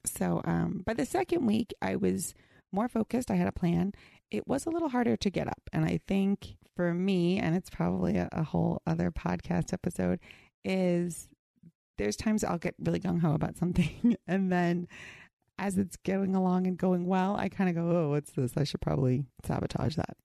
So 0.05 0.41
um, 0.45 0.83
by 0.85 0.95
the 0.95 1.07
second 1.07 1.47
week, 1.47 1.75
I 1.83 1.97
was 1.97 2.35
more 2.73 2.89
focused. 2.89 3.31
I 3.31 3.35
had 3.35 3.49
a 3.49 3.53
plan. 3.53 3.93
It 4.31 4.47
was 4.47 4.67
a 4.67 4.71
little 4.71 4.89
harder 4.89 5.17
to 5.17 5.31
get 5.31 5.49
up. 5.49 5.63
And 5.73 5.85
I 5.85 6.01
think 6.07 6.57
for 6.77 6.95
me, 6.95 7.39
and 7.39 7.57
it's 7.57 7.71
probably 7.71 8.17
a, 8.17 8.29
a 8.33 8.43
whole 8.43 8.81
other 8.87 9.11
podcast 9.11 9.73
episode, 9.73 10.21
is 10.65 11.29
there's 11.99 12.17
times 12.17 12.45
I'll 12.45 12.59
get 12.59 12.75
really 12.79 13.01
gung 13.01 13.21
ho 13.21 13.33
about 13.35 13.57
something. 13.57 14.17
and 14.27 14.51
then 14.51 14.89
as 15.61 15.77
it's 15.77 15.97
going 15.99 16.35
along 16.35 16.67
and 16.67 16.79
going 16.79 17.05
well, 17.05 17.37
I 17.37 17.51
kind 17.51 17.69
of 17.69 17.77
go, 17.77 17.83
oh, 17.95 18.09
what's 18.09 18.33
this? 18.33 18.53
I 18.57 18.65
should 18.65 18.81
probably 18.81 19.27
sabotage 19.45 19.95
that. 19.97 20.17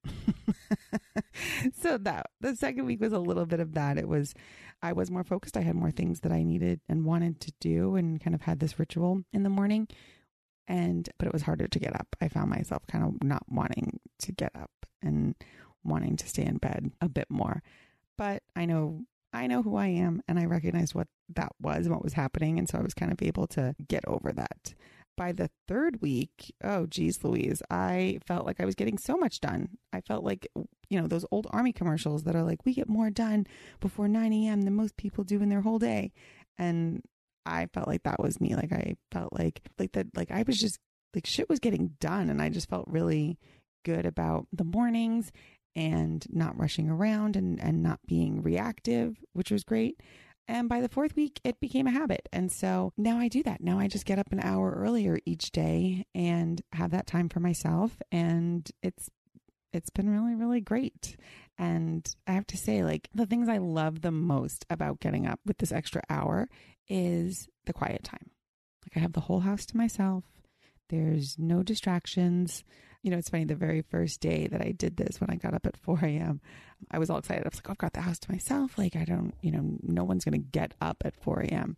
so 1.81 1.97
that 1.97 2.27
the 2.39 2.55
second 2.55 2.85
week 2.85 3.01
was 3.01 3.11
a 3.11 3.19
little 3.19 3.45
bit 3.45 3.59
of 3.59 3.73
that. 3.73 3.97
It 3.97 4.07
was, 4.07 4.33
I 4.81 4.93
was 4.93 5.11
more 5.11 5.25
focused. 5.25 5.57
I 5.57 5.61
had 5.61 5.75
more 5.75 5.91
things 5.91 6.21
that 6.21 6.31
I 6.31 6.43
needed 6.43 6.79
and 6.87 7.03
wanted 7.03 7.41
to 7.41 7.53
do 7.59 7.97
and 7.97 8.23
kind 8.23 8.33
of 8.33 8.43
had 8.43 8.61
this 8.61 8.79
ritual 8.79 9.23
in 9.33 9.43
the 9.43 9.49
morning. 9.49 9.89
And, 10.69 11.09
but 11.17 11.27
it 11.27 11.33
was 11.33 11.41
harder 11.41 11.67
to 11.67 11.79
get 11.79 11.99
up. 11.99 12.15
I 12.21 12.29
found 12.29 12.49
myself 12.49 12.87
kind 12.87 13.03
of 13.03 13.21
not 13.21 13.43
wanting 13.49 13.99
to 14.19 14.31
get 14.31 14.55
up 14.55 14.71
and 15.01 15.35
wanting 15.83 16.15
to 16.15 16.27
stay 16.29 16.45
in 16.45 16.57
bed 16.57 16.93
a 17.01 17.09
bit 17.09 17.29
more. 17.29 17.61
But 18.17 18.41
I 18.55 18.65
know 18.65 19.01
I 19.33 19.47
know 19.47 19.61
who 19.61 19.75
I 19.75 19.87
am 19.87 20.21
and 20.29 20.39
I 20.39 20.45
recognized 20.45 20.95
what 20.95 21.09
that 21.35 21.51
was 21.61 21.87
and 21.87 21.93
what 21.93 22.05
was 22.05 22.13
happening. 22.13 22.57
And 22.57 22.69
so 22.69 22.77
I 22.77 22.81
was 22.81 22.93
kind 22.93 23.11
of 23.11 23.21
able 23.21 23.47
to 23.47 23.75
get 23.85 24.07
over 24.07 24.31
that 24.31 24.73
by 25.15 25.31
the 25.31 25.49
third 25.67 26.01
week, 26.01 26.53
oh 26.63 26.85
geez, 26.85 27.23
Louise, 27.23 27.61
I 27.69 28.19
felt 28.25 28.45
like 28.45 28.59
I 28.59 28.65
was 28.65 28.75
getting 28.75 28.97
so 28.97 29.17
much 29.17 29.39
done. 29.39 29.69
I 29.93 30.01
felt 30.01 30.23
like, 30.23 30.47
you 30.89 30.99
know, 30.99 31.07
those 31.07 31.25
old 31.31 31.47
army 31.51 31.73
commercials 31.73 32.23
that 32.23 32.35
are 32.35 32.43
like, 32.43 32.65
we 32.65 32.73
get 32.73 32.89
more 32.89 33.09
done 33.09 33.47
before 33.79 34.07
9 34.07 34.33
a.m. 34.33 34.63
than 34.63 34.75
most 34.75 34.97
people 34.97 35.23
do 35.23 35.41
in 35.41 35.49
their 35.49 35.61
whole 35.61 35.79
day. 35.79 36.11
And 36.57 37.01
I 37.45 37.67
felt 37.73 37.87
like 37.87 38.03
that 38.03 38.21
was 38.21 38.41
me. 38.41 38.55
Like 38.55 38.71
I 38.73 38.95
felt 39.11 39.33
like 39.33 39.61
like 39.77 39.91
that 39.93 40.07
like 40.15 40.31
I 40.31 40.43
was 40.45 40.57
just 40.57 40.79
like 41.13 41.25
shit 41.25 41.49
was 41.49 41.59
getting 41.59 41.95
done 41.99 42.29
and 42.29 42.41
I 42.41 42.49
just 42.49 42.69
felt 42.69 42.87
really 42.87 43.37
good 43.83 44.05
about 44.05 44.47
the 44.51 44.63
mornings 44.63 45.31
and 45.75 46.25
not 46.31 46.57
rushing 46.57 46.89
around 46.89 47.35
and, 47.35 47.61
and 47.61 47.83
not 47.83 47.99
being 48.07 48.41
reactive, 48.41 49.17
which 49.33 49.51
was 49.51 49.63
great. 49.63 50.01
And 50.47 50.69
by 50.69 50.81
the 50.81 50.89
fourth 50.89 51.15
week, 51.15 51.41
it 51.43 51.59
became 51.59 51.87
a 51.87 51.91
habit. 51.91 52.29
And 52.31 52.51
so 52.51 52.93
now 52.97 53.17
I 53.17 53.27
do 53.27 53.41
that. 53.43 53.61
Now 53.61 53.79
I 53.79 53.87
just 53.87 54.05
get 54.05 54.19
up 54.19 54.31
an 54.31 54.39
hour 54.39 54.71
earlier 54.71 55.17
each 55.25 55.51
day 55.51 56.05
and 56.13 56.61
have 56.71 56.91
that 56.91 57.07
time 57.07 57.29
for 57.29 57.39
myself. 57.39 57.99
And 58.11 58.69
it's, 58.83 59.09
it's 59.73 59.89
been 59.89 60.09
really, 60.09 60.35
really 60.35 60.61
great. 60.61 61.17
And 61.57 62.07
I 62.27 62.33
have 62.33 62.45
to 62.47 62.57
say, 62.57 62.83
like, 62.83 63.09
the 63.13 63.25
things 63.25 63.49
I 63.49 63.57
love 63.57 64.01
the 64.01 64.11
most 64.11 64.65
about 64.69 64.99
getting 64.99 65.25
up 65.25 65.39
with 65.45 65.57
this 65.57 65.71
extra 65.71 66.03
hour 66.09 66.47
is 66.87 67.47
the 67.65 67.73
quiet 67.73 68.03
time. 68.03 68.29
Like, 68.85 68.97
I 68.97 68.99
have 68.99 69.13
the 69.13 69.21
whole 69.21 69.39
house 69.39 69.65
to 69.67 69.77
myself. 69.77 70.25
There's 70.89 71.37
no 71.39 71.63
distractions. 71.63 72.63
You 73.01 73.11
know, 73.11 73.17
it's 73.17 73.29
funny, 73.29 73.45
the 73.45 73.55
very 73.55 73.81
first 73.81 74.19
day 74.19 74.47
that 74.47 74.61
I 74.61 74.71
did 74.71 74.97
this, 74.97 75.19
when 75.19 75.29
I 75.29 75.35
got 75.35 75.53
up 75.53 75.65
at 75.65 75.77
4 75.77 75.99
a.m., 76.03 76.41
I 76.91 76.99
was 76.99 77.09
all 77.09 77.17
excited. 77.17 77.45
I 77.45 77.49
was 77.49 77.57
like, 77.57 77.69
oh, 77.69 77.71
I've 77.71 77.77
got 77.77 77.93
the 77.93 78.01
house 78.01 78.19
to 78.19 78.31
myself. 78.31 78.77
Like, 78.77 78.95
I 78.95 79.05
don't, 79.05 79.33
you 79.41 79.51
know, 79.51 79.77
no 79.81 80.03
one's 80.03 80.25
going 80.25 80.39
to 80.39 80.49
get 80.49 80.73
up 80.81 80.97
at 81.05 81.15
4 81.21 81.41
a.m. 81.41 81.77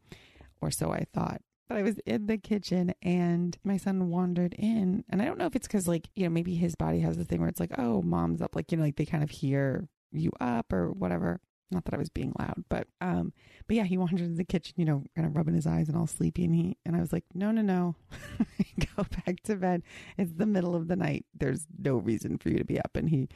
or 0.61 0.71
so 0.71 0.91
I 0.91 1.05
thought. 1.13 1.41
But 1.67 1.77
I 1.77 1.83
was 1.83 1.99
in 2.05 2.27
the 2.27 2.37
kitchen 2.37 2.93
and 3.01 3.57
my 3.63 3.77
son 3.77 4.09
wandered 4.09 4.55
in. 4.57 5.03
And 5.09 5.21
I 5.21 5.25
don't 5.25 5.37
know 5.37 5.47
if 5.47 5.55
it's 5.55 5.67
because, 5.67 5.87
like, 5.87 6.09
you 6.15 6.23
know, 6.23 6.29
maybe 6.29 6.55
his 6.55 6.75
body 6.75 6.99
has 7.01 7.17
this 7.17 7.27
thing 7.27 7.39
where 7.39 7.49
it's 7.49 7.59
like, 7.59 7.77
oh, 7.77 8.01
mom's 8.01 8.41
up. 8.41 8.55
Like, 8.55 8.71
you 8.71 8.77
know, 8.77 8.83
like 8.83 8.95
they 8.95 9.05
kind 9.05 9.23
of 9.23 9.29
hear 9.29 9.89
you 10.11 10.31
up 10.39 10.71
or 10.71 10.91
whatever. 10.91 11.41
Not 11.69 11.83
that 11.85 11.93
I 11.93 11.97
was 11.97 12.09
being 12.09 12.31
loud, 12.39 12.63
but 12.69 12.87
um, 13.01 13.33
but 13.67 13.75
yeah, 13.75 13.83
he 13.83 13.97
wandered 13.97 14.21
into 14.21 14.37
the 14.37 14.45
kitchen, 14.45 14.75
you 14.77 14.85
know, 14.85 15.03
kind 15.17 15.27
of 15.27 15.35
rubbing 15.35 15.53
his 15.53 15.67
eyes 15.67 15.89
and 15.89 15.97
all 15.97 16.07
sleepy, 16.07 16.45
and 16.45 16.55
he 16.55 16.77
and 16.85 16.95
I 16.95 17.01
was 17.01 17.11
like, 17.11 17.25
no, 17.33 17.51
no, 17.51 17.61
no, 17.61 17.95
go 18.95 19.05
back 19.25 19.43
to 19.43 19.57
bed. 19.57 19.83
It's 20.17 20.31
the 20.31 20.45
middle 20.45 20.75
of 20.75 20.87
the 20.87 20.95
night. 20.95 21.25
There's 21.37 21.67
no 21.77 21.97
reason 21.97 22.37
for 22.37 22.47
you 22.47 22.57
to 22.57 22.63
be 22.63 22.79
up. 22.79 22.95
And 22.95 23.09
he 23.09 23.27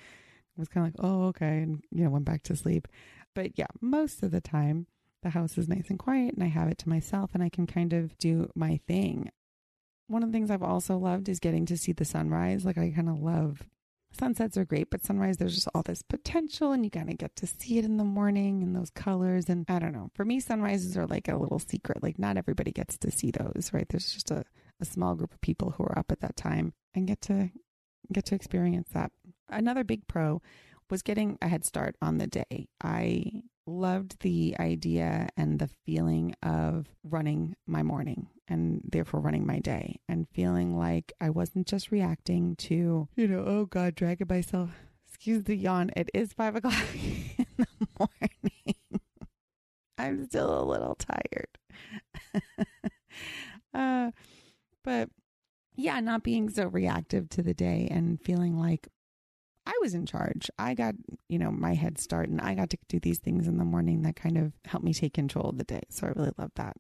was 0.58 0.68
kind 0.68 0.88
of 0.88 0.94
like, 0.94 1.06
oh, 1.06 1.28
okay. 1.28 1.60
And, 1.60 1.84
you 1.92 2.04
know, 2.04 2.10
went 2.10 2.26
back 2.26 2.44
to 2.44 2.56
sleep. 2.56 2.88
But 3.34 3.58
yeah, 3.58 3.68
most 3.80 4.24
of 4.24 4.32
the 4.32 4.42
time, 4.42 4.88
the 5.24 5.30
house 5.30 5.58
is 5.58 5.70
nice 5.70 5.90
and 5.90 6.00
quiet 6.00 6.34
and 6.34 6.44
I 6.44 6.48
have 6.48 6.68
it 6.68 6.80
to 6.80 6.90
myself 6.90 7.32
and 7.34 7.44
I 7.44 7.50
can 7.50 7.68
kind 7.68 7.94
of 7.94 8.18
do 8.18 8.50
my 8.56 8.80
thing. 8.88 9.32
One 10.08 10.24
of 10.24 10.30
the 10.30 10.34
things 10.34 10.52
I've 10.52 10.64
also 10.64 10.98
loved 10.98 11.30
is 11.30 11.40
getting 11.40 11.66
to 11.68 11.78
see 11.78 11.94
the 11.94 12.06
sunrise. 12.06 12.66
Like, 12.66 12.78
I 12.78 12.92
kind 12.92 13.08
of 13.08 13.20
love 13.20 13.64
sunsets 14.18 14.58
are 14.58 14.66
great, 14.66 14.90
but 14.90 15.04
sunrise, 15.04 15.38
there's 15.38 15.56
just 15.56 15.70
all 15.74 15.84
this 15.84 16.02
potential 16.02 16.72
and 16.72 16.84
you 16.84 16.92
kind 16.92 17.10
of 17.10 17.18
get 17.18 17.36
to 17.38 17.48
see 17.48 17.78
it 17.78 17.86
in 17.86 17.98
the 17.98 18.04
morning 18.04 18.62
and 18.62 18.76
those 18.76 18.90
colors. 18.90 19.50
And 19.50 19.66
I 19.70 19.80
don't 19.80 19.94
know, 19.94 20.10
for 20.14 20.26
me, 20.26 20.40
sunrises 20.40 20.98
are 20.98 21.08
like 21.08 21.28
a 21.28 21.38
little 21.38 21.60
secret. 21.60 22.04
Like, 22.04 22.20
not 22.20 22.38
everybody 22.38 22.72
gets 22.72 22.98
to 23.00 23.12
see 23.12 23.32
those, 23.32 23.72
right? 23.74 23.88
There's 23.90 24.14
just 24.14 24.32
a, 24.32 24.44
a 24.80 24.86
small 24.86 25.16
group 25.16 25.34
of 25.34 25.42
people 25.42 25.72
who 25.72 25.84
are 25.84 25.98
up 25.98 26.12
at 26.12 26.20
that 26.22 26.36
time 26.36 26.74
and 26.94 27.08
get 27.08 27.22
to 27.22 27.52
get 28.12 28.26
to 28.26 28.36
experience 28.36 28.90
that. 28.94 29.12
Another 29.52 29.84
big 29.84 30.08
pro 30.08 30.42
was 30.90 31.02
getting 31.02 31.38
a 31.42 31.48
head 31.48 31.66
start 31.66 31.96
on 32.02 32.18
the 32.18 32.28
day. 32.28 32.68
I 32.84 33.44
loved 33.66 34.22
the 34.22 34.56
idea 34.60 35.30
and 35.38 35.60
the 35.60 35.70
feeling 35.86 36.36
of 36.44 36.88
running 37.04 37.56
my 37.66 37.84
morning 37.84 38.28
and 38.48 38.82
therefore 38.84 39.22
running 39.22 39.46
my 39.46 39.60
day 39.60 40.00
and 40.10 40.28
feeling 40.34 40.78
like 40.78 41.14
I 41.22 41.30
wasn't 41.30 41.68
just 41.68 41.92
reacting 41.92 42.56
to, 42.58 43.08
you 43.16 43.28
know, 43.28 43.44
oh 43.46 43.66
God, 43.66 43.96
dragging 43.96 44.28
myself. 44.30 44.72
Excuse 45.08 45.44
the 45.44 45.56
yawn. 45.56 45.92
It 45.96 46.10
is 46.14 46.34
five 46.34 46.56
o'clock 46.58 46.84
in 47.38 47.46
the 47.58 47.88
morning. 47.98 48.76
I'm 49.98 50.26
still 50.26 50.62
a 50.62 50.66
little 50.66 50.96
tired. 50.96 51.58
uh, 53.74 54.12
but 54.84 55.10
yeah, 55.76 56.00
not 56.00 56.24
being 56.24 56.50
so 56.50 56.68
reactive 56.68 57.30
to 57.30 57.44
the 57.44 57.54
day 57.54 57.88
and 57.90 58.20
feeling 58.22 58.58
like 58.58 58.90
I 59.72 59.80
was 59.82 59.94
in 59.94 60.06
charge. 60.06 60.52
I 60.60 60.74
got, 60.74 60.96
you 61.30 61.40
know, 61.40 61.50
my 61.50 61.76
head 61.76 61.98
start 61.98 62.28
and 62.28 62.42
I 62.42 62.56
got 62.56 62.70
to 62.72 62.78
do 62.90 63.00
these 63.00 63.20
things 63.20 63.48
in 63.48 63.58
the 63.58 63.64
morning 63.64 64.02
that 64.02 64.18
kind 64.18 64.38
of 64.38 64.52
helped 64.66 64.86
me 64.86 64.94
take 64.94 65.14
control 65.14 65.50
of 65.50 65.58
the 65.58 65.64
day. 65.64 65.84
So 65.90 66.08
I 66.08 66.10
really 66.10 66.34
loved 66.38 66.56
that. 66.56 66.76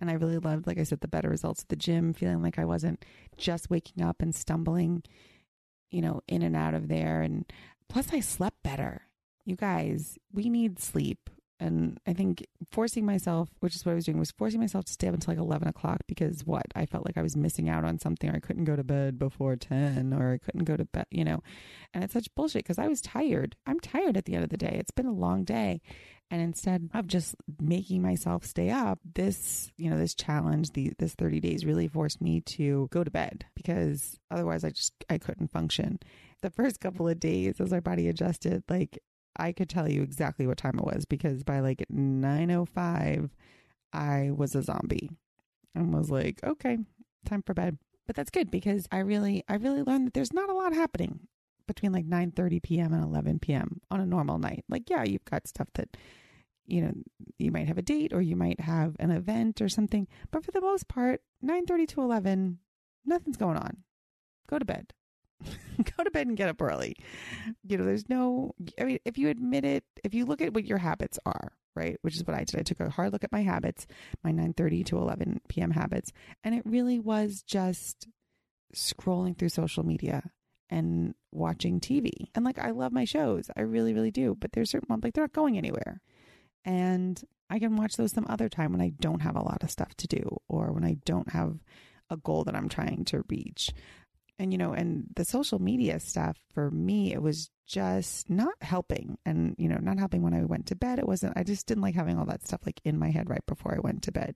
And 0.00 0.08
I 0.08 0.14
really 0.14 0.38
loved, 0.38 0.66
like 0.66 0.78
I 0.78 0.84
said, 0.84 1.00
the 1.00 1.08
better 1.08 1.28
results 1.28 1.62
at 1.62 1.68
the 1.68 1.76
gym, 1.76 2.14
feeling 2.14 2.40
like 2.40 2.58
I 2.58 2.64
wasn't 2.64 3.04
just 3.36 3.68
waking 3.68 4.02
up 4.02 4.22
and 4.22 4.34
stumbling, 4.34 5.02
you 5.90 6.00
know, 6.00 6.22
in 6.26 6.40
and 6.40 6.56
out 6.56 6.72
of 6.72 6.88
there. 6.88 7.20
And 7.20 7.44
plus, 7.90 8.06
I 8.10 8.20
slept 8.20 8.62
better. 8.62 9.02
You 9.44 9.56
guys, 9.56 10.18
we 10.32 10.48
need 10.48 10.78
sleep. 10.78 11.28
And 11.60 12.00
I 12.06 12.14
think 12.14 12.46
forcing 12.72 13.04
myself, 13.04 13.50
which 13.60 13.76
is 13.76 13.84
what 13.84 13.92
I 13.92 13.94
was 13.94 14.06
doing, 14.06 14.18
was 14.18 14.30
forcing 14.30 14.60
myself 14.60 14.86
to 14.86 14.92
stay 14.92 15.08
up 15.08 15.14
until 15.14 15.32
like 15.32 15.38
11 15.38 15.68
o'clock 15.68 15.98
because 16.08 16.44
what? 16.46 16.64
I 16.74 16.86
felt 16.86 17.04
like 17.04 17.18
I 17.18 17.22
was 17.22 17.36
missing 17.36 17.68
out 17.68 17.84
on 17.84 17.98
something 17.98 18.30
or 18.30 18.36
I 18.36 18.40
couldn't 18.40 18.64
go 18.64 18.76
to 18.76 18.82
bed 18.82 19.18
before 19.18 19.56
10 19.56 20.14
or 20.14 20.32
I 20.32 20.38
couldn't 20.38 20.64
go 20.64 20.78
to 20.78 20.86
bed, 20.86 21.06
you 21.10 21.22
know. 21.22 21.42
And 21.92 22.02
it's 22.02 22.14
such 22.14 22.34
bullshit 22.34 22.64
because 22.64 22.78
I 22.78 22.88
was 22.88 23.02
tired. 23.02 23.56
I'm 23.66 23.78
tired 23.78 24.16
at 24.16 24.24
the 24.24 24.34
end 24.34 24.44
of 24.44 24.50
the 24.50 24.56
day. 24.56 24.76
It's 24.80 24.90
been 24.90 25.06
a 25.06 25.12
long 25.12 25.44
day. 25.44 25.82
And 26.30 26.40
instead 26.40 26.88
of 26.94 27.08
just 27.08 27.34
making 27.60 28.02
myself 28.02 28.44
stay 28.46 28.70
up, 28.70 29.00
this, 29.14 29.70
you 29.76 29.90
know, 29.90 29.98
this 29.98 30.14
challenge, 30.14 30.70
the, 30.72 30.92
this 30.98 31.14
30 31.14 31.40
days 31.40 31.66
really 31.66 31.88
forced 31.88 32.22
me 32.22 32.40
to 32.42 32.88
go 32.90 33.04
to 33.04 33.10
bed 33.10 33.44
because 33.54 34.18
otherwise 34.30 34.64
I 34.64 34.70
just, 34.70 34.94
I 35.10 35.18
couldn't 35.18 35.50
function. 35.50 35.98
The 36.40 36.50
first 36.50 36.80
couple 36.80 37.08
of 37.08 37.20
days 37.20 37.60
as 37.60 37.72
my 37.72 37.80
body 37.80 38.08
adjusted, 38.08 38.62
like 38.68 39.00
I 39.36 39.52
could 39.52 39.68
tell 39.68 39.90
you 39.90 40.02
exactly 40.02 40.46
what 40.46 40.58
time 40.58 40.78
it 40.78 40.84
was 40.84 41.04
because 41.04 41.42
by 41.42 41.60
like 41.60 41.84
9:05 41.90 43.30
I 43.92 44.30
was 44.30 44.54
a 44.54 44.62
zombie 44.62 45.10
and 45.74 45.92
was 45.92 46.10
like, 46.10 46.40
"Okay, 46.44 46.78
time 47.24 47.42
for 47.42 47.54
bed." 47.54 47.78
But 48.06 48.16
that's 48.16 48.30
good 48.30 48.50
because 48.50 48.86
I 48.90 48.98
really 48.98 49.44
I 49.48 49.54
really 49.54 49.82
learned 49.82 50.08
that 50.08 50.14
there's 50.14 50.32
not 50.32 50.50
a 50.50 50.54
lot 50.54 50.74
happening 50.74 51.28
between 51.66 51.92
like 51.92 52.06
9:30 52.06 52.62
p.m. 52.62 52.92
and 52.92 53.04
11 53.04 53.38
p.m. 53.40 53.80
on 53.90 54.00
a 54.00 54.06
normal 54.06 54.38
night. 54.38 54.64
Like, 54.68 54.90
yeah, 54.90 55.04
you've 55.04 55.24
got 55.24 55.46
stuff 55.46 55.68
that 55.74 55.96
you 56.66 56.82
know, 56.82 56.92
you 57.38 57.50
might 57.50 57.66
have 57.66 57.78
a 57.78 57.82
date 57.82 58.12
or 58.12 58.20
you 58.20 58.36
might 58.36 58.60
have 58.60 58.94
an 59.00 59.10
event 59.10 59.60
or 59.60 59.68
something, 59.68 60.06
but 60.30 60.44
for 60.44 60.52
the 60.52 60.60
most 60.60 60.86
part, 60.88 61.20
9:30 61.44 61.88
to 61.88 62.00
11, 62.02 62.58
nothing's 63.04 63.36
going 63.36 63.56
on. 63.56 63.78
Go 64.48 64.58
to 64.58 64.64
bed. 64.64 64.92
go 65.96 66.04
to 66.04 66.10
bed 66.10 66.26
and 66.26 66.36
get 66.36 66.48
up 66.48 66.60
early. 66.60 66.96
You 67.66 67.78
know, 67.78 67.84
there's 67.84 68.08
no, 68.08 68.54
I 68.80 68.84
mean, 68.84 68.98
if 69.04 69.18
you 69.18 69.28
admit 69.28 69.64
it, 69.64 69.84
if 70.04 70.14
you 70.14 70.24
look 70.24 70.40
at 70.40 70.54
what 70.54 70.64
your 70.64 70.78
habits 70.78 71.18
are, 71.26 71.52
right, 71.74 71.96
which 72.02 72.16
is 72.16 72.26
what 72.26 72.36
I 72.36 72.44
did, 72.44 72.60
I 72.60 72.62
took 72.62 72.80
a 72.80 72.90
hard 72.90 73.12
look 73.12 73.24
at 73.24 73.32
my 73.32 73.42
habits, 73.42 73.86
my 74.22 74.32
9:30 74.32 74.84
to 74.86 74.98
11 74.98 75.40
p.m. 75.48 75.70
habits, 75.70 76.12
and 76.44 76.54
it 76.54 76.62
really 76.64 76.98
was 76.98 77.42
just 77.42 78.06
scrolling 78.74 79.36
through 79.36 79.48
social 79.48 79.84
media 79.84 80.30
and 80.68 81.14
watching 81.32 81.80
TV. 81.80 82.10
And 82.34 82.44
like, 82.44 82.58
I 82.58 82.70
love 82.70 82.92
my 82.92 83.04
shows, 83.04 83.50
I 83.56 83.62
really, 83.62 83.94
really 83.94 84.10
do, 84.10 84.36
but 84.38 84.52
there's 84.52 84.70
certain 84.70 84.88
ones 84.88 85.02
like 85.02 85.14
they're 85.14 85.24
not 85.24 85.32
going 85.32 85.56
anywhere, 85.56 86.00
and 86.64 87.22
I 87.48 87.58
can 87.58 87.76
watch 87.76 87.96
those 87.96 88.12
some 88.12 88.26
other 88.28 88.48
time 88.48 88.72
when 88.72 88.80
I 88.80 88.92
don't 89.00 89.22
have 89.22 89.34
a 89.34 89.42
lot 89.42 89.64
of 89.64 89.70
stuff 89.70 89.94
to 89.96 90.06
do 90.06 90.38
or 90.48 90.72
when 90.72 90.84
I 90.84 90.98
don't 91.04 91.30
have 91.30 91.58
a 92.08 92.16
goal 92.16 92.44
that 92.44 92.54
I'm 92.54 92.68
trying 92.68 93.04
to 93.06 93.24
reach 93.28 93.70
and 94.40 94.52
you 94.52 94.58
know 94.58 94.72
and 94.72 95.04
the 95.14 95.24
social 95.24 95.60
media 95.60 96.00
stuff 96.00 96.38
for 96.54 96.70
me 96.70 97.12
it 97.12 97.22
was 97.22 97.50
just 97.68 98.28
not 98.30 98.54
helping 98.62 99.18
and 99.26 99.54
you 99.58 99.68
know 99.68 99.76
not 99.76 99.98
helping 99.98 100.22
when 100.22 100.34
i 100.34 100.42
went 100.42 100.66
to 100.66 100.74
bed. 100.74 100.98
It 100.98 101.06
wasn't 101.06 101.36
i 101.36 101.44
just 101.44 101.66
didn't 101.66 101.82
like 101.82 101.94
having 101.94 102.18
all 102.18 102.24
that 102.24 102.44
stuff 102.44 102.62
like 102.66 102.80
in 102.84 102.98
my 102.98 103.10
head 103.10 103.28
right 103.28 103.44
before 103.46 103.74
i 103.74 103.78
went 103.78 104.02
to 104.04 104.12
bed. 104.12 104.34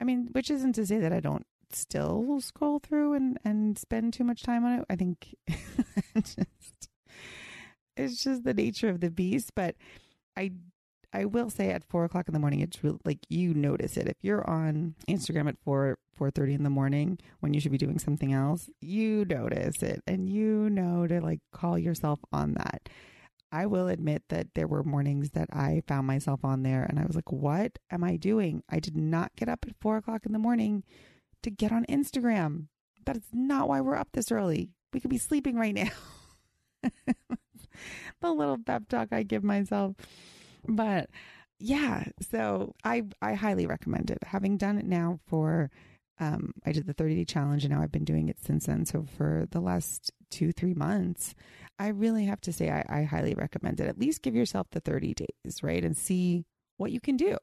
I 0.00 0.04
mean 0.04 0.28
which 0.32 0.50
isn't 0.50 0.74
to 0.74 0.86
say 0.86 0.98
that 0.98 1.12
i 1.12 1.20
don't 1.20 1.44
still 1.72 2.40
scroll 2.40 2.78
through 2.78 3.14
and 3.14 3.38
and 3.44 3.76
spend 3.76 4.14
too 4.14 4.24
much 4.24 4.42
time 4.42 4.64
on 4.64 4.78
it. 4.78 4.84
I 4.88 4.96
think 4.96 5.34
just 6.14 6.88
it's 7.96 8.22
just 8.22 8.44
the 8.44 8.54
nature 8.54 8.88
of 8.88 9.00
the 9.00 9.10
beast 9.10 9.50
but 9.56 9.74
i 10.36 10.52
I 11.12 11.24
will 11.24 11.50
say 11.50 11.70
at 11.70 11.84
four 11.88 12.04
o'clock 12.04 12.28
in 12.28 12.34
the 12.34 12.40
morning, 12.40 12.60
it's 12.60 12.82
real, 12.84 13.00
like 13.04 13.18
you 13.28 13.52
notice 13.52 13.96
it. 13.96 14.06
If 14.06 14.16
you're 14.22 14.48
on 14.48 14.94
Instagram 15.08 15.48
at 15.48 15.58
four 15.64 15.98
four 16.14 16.30
thirty 16.30 16.54
in 16.54 16.62
the 16.62 16.70
morning 16.70 17.18
when 17.40 17.52
you 17.52 17.60
should 17.60 17.72
be 17.72 17.78
doing 17.78 17.98
something 17.98 18.32
else, 18.32 18.70
you 18.80 19.24
notice 19.24 19.82
it, 19.82 20.02
and 20.06 20.28
you 20.28 20.70
know 20.70 21.06
to 21.06 21.20
like 21.20 21.40
call 21.52 21.78
yourself 21.78 22.20
on 22.32 22.54
that. 22.54 22.88
I 23.52 23.66
will 23.66 23.88
admit 23.88 24.22
that 24.28 24.48
there 24.54 24.68
were 24.68 24.84
mornings 24.84 25.30
that 25.30 25.48
I 25.52 25.82
found 25.88 26.06
myself 26.06 26.44
on 26.44 26.62
there, 26.62 26.84
and 26.84 27.00
I 27.00 27.04
was 27.04 27.16
like, 27.16 27.32
"What 27.32 27.78
am 27.90 28.04
I 28.04 28.16
doing? 28.16 28.62
I 28.68 28.78
did 28.78 28.96
not 28.96 29.34
get 29.36 29.48
up 29.48 29.64
at 29.66 29.74
four 29.80 29.96
o'clock 29.96 30.24
in 30.24 30.32
the 30.32 30.38
morning 30.38 30.84
to 31.42 31.50
get 31.50 31.72
on 31.72 31.84
Instagram. 31.86 32.66
That 33.06 33.16
is 33.16 33.24
not 33.32 33.68
why 33.68 33.80
we're 33.80 33.96
up 33.96 34.10
this 34.12 34.30
early. 34.30 34.70
We 34.92 35.00
could 35.00 35.10
be 35.10 35.18
sleeping 35.18 35.56
right 35.56 35.74
now." 35.74 35.90
the 38.20 38.32
little 38.32 38.58
pep 38.58 38.88
talk 38.88 39.08
I 39.10 39.24
give 39.24 39.42
myself. 39.42 39.96
But 40.66 41.10
yeah, 41.58 42.04
so 42.30 42.74
I 42.84 43.04
I 43.20 43.34
highly 43.34 43.66
recommend 43.66 44.10
it. 44.10 44.18
Having 44.24 44.58
done 44.58 44.78
it 44.78 44.86
now 44.86 45.20
for 45.26 45.70
um, 46.18 46.52
I 46.66 46.72
did 46.72 46.86
the 46.86 46.92
30 46.92 47.16
day 47.16 47.24
challenge 47.24 47.64
and 47.64 47.72
now 47.72 47.82
I've 47.82 47.92
been 47.92 48.04
doing 48.04 48.28
it 48.28 48.38
since 48.44 48.66
then. 48.66 48.84
So 48.84 49.06
for 49.16 49.46
the 49.50 49.60
last 49.60 50.12
two, 50.30 50.52
three 50.52 50.74
months, 50.74 51.34
I 51.78 51.88
really 51.88 52.26
have 52.26 52.42
to 52.42 52.52
say 52.52 52.70
I, 52.70 52.84
I 52.88 53.02
highly 53.04 53.34
recommend 53.34 53.80
it. 53.80 53.88
At 53.88 53.98
least 53.98 54.22
give 54.22 54.34
yourself 54.34 54.66
the 54.70 54.80
30 54.80 55.14
days, 55.14 55.62
right? 55.62 55.82
And 55.82 55.96
see 55.96 56.44
what 56.76 56.92
you 56.92 57.00
can 57.00 57.16
do, 57.16 57.36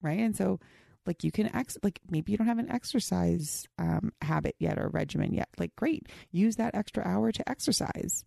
right? 0.00 0.20
And 0.20 0.36
so 0.36 0.60
like 1.06 1.24
you 1.24 1.32
can 1.32 1.54
ex 1.54 1.76
like 1.82 1.98
maybe 2.08 2.30
you 2.32 2.38
don't 2.38 2.46
have 2.46 2.58
an 2.58 2.70
exercise 2.70 3.66
um, 3.78 4.12
habit 4.22 4.54
yet 4.58 4.78
or 4.78 4.88
regimen 4.88 5.32
yet 5.32 5.48
like 5.58 5.74
great 5.76 6.08
use 6.30 6.56
that 6.56 6.74
extra 6.74 7.02
hour 7.06 7.32
to 7.32 7.48
exercise 7.48 8.24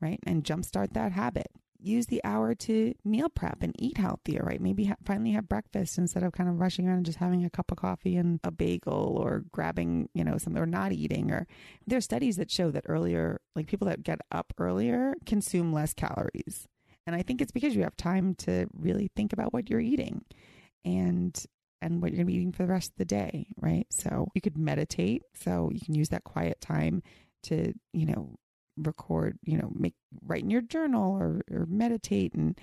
right 0.00 0.18
and 0.26 0.42
jumpstart 0.42 0.94
that 0.94 1.12
habit 1.12 1.48
use 1.84 2.06
the 2.06 2.20
hour 2.24 2.54
to 2.54 2.94
meal 3.04 3.28
prep 3.28 3.62
and 3.62 3.74
eat 3.78 3.96
healthier, 3.96 4.42
right? 4.42 4.60
Maybe 4.60 4.84
ha- 4.86 4.96
finally 5.04 5.32
have 5.32 5.48
breakfast 5.48 5.98
instead 5.98 6.22
of 6.22 6.32
kind 6.32 6.48
of 6.48 6.58
rushing 6.58 6.86
around 6.86 6.98
and 6.98 7.06
just 7.06 7.18
having 7.18 7.44
a 7.44 7.50
cup 7.50 7.70
of 7.70 7.78
coffee 7.78 8.16
and 8.16 8.40
a 8.44 8.50
bagel 8.50 9.16
or 9.20 9.44
grabbing, 9.52 10.08
you 10.14 10.24
know, 10.24 10.38
something 10.38 10.62
or 10.62 10.66
not 10.66 10.92
eating. 10.92 11.30
Or 11.30 11.46
there 11.86 11.98
are 11.98 12.02
studies 12.02 12.36
that 12.36 12.50
show 12.50 12.70
that 12.70 12.84
earlier, 12.88 13.40
like 13.54 13.66
people 13.66 13.88
that 13.88 14.02
get 14.02 14.20
up 14.32 14.52
earlier 14.58 15.14
consume 15.26 15.72
less 15.72 15.92
calories. 15.92 16.66
And 17.06 17.14
I 17.14 17.22
think 17.22 17.40
it's 17.40 17.52
because 17.52 17.76
you 17.76 17.82
have 17.82 17.96
time 17.96 18.34
to 18.36 18.66
really 18.72 19.10
think 19.14 19.32
about 19.32 19.52
what 19.52 19.68
you're 19.68 19.80
eating 19.80 20.24
and 20.84 21.38
and 21.82 22.00
what 22.00 22.10
you're 22.10 22.16
going 22.16 22.26
to 22.26 22.32
be 22.32 22.38
eating 22.38 22.52
for 22.52 22.62
the 22.62 22.72
rest 22.72 22.92
of 22.92 22.96
the 22.96 23.04
day, 23.04 23.46
right? 23.60 23.86
So 23.90 24.28
you 24.34 24.40
could 24.40 24.56
meditate. 24.56 25.22
So 25.34 25.70
you 25.70 25.80
can 25.80 25.94
use 25.94 26.08
that 26.08 26.24
quiet 26.24 26.58
time 26.62 27.02
to, 27.44 27.74
you 27.92 28.06
know, 28.06 28.36
record, 28.76 29.38
you 29.42 29.56
know, 29.56 29.70
make 29.74 29.94
write 30.24 30.42
in 30.42 30.50
your 30.50 30.62
journal 30.62 31.12
or, 31.12 31.42
or 31.50 31.66
meditate. 31.66 32.34
And 32.34 32.58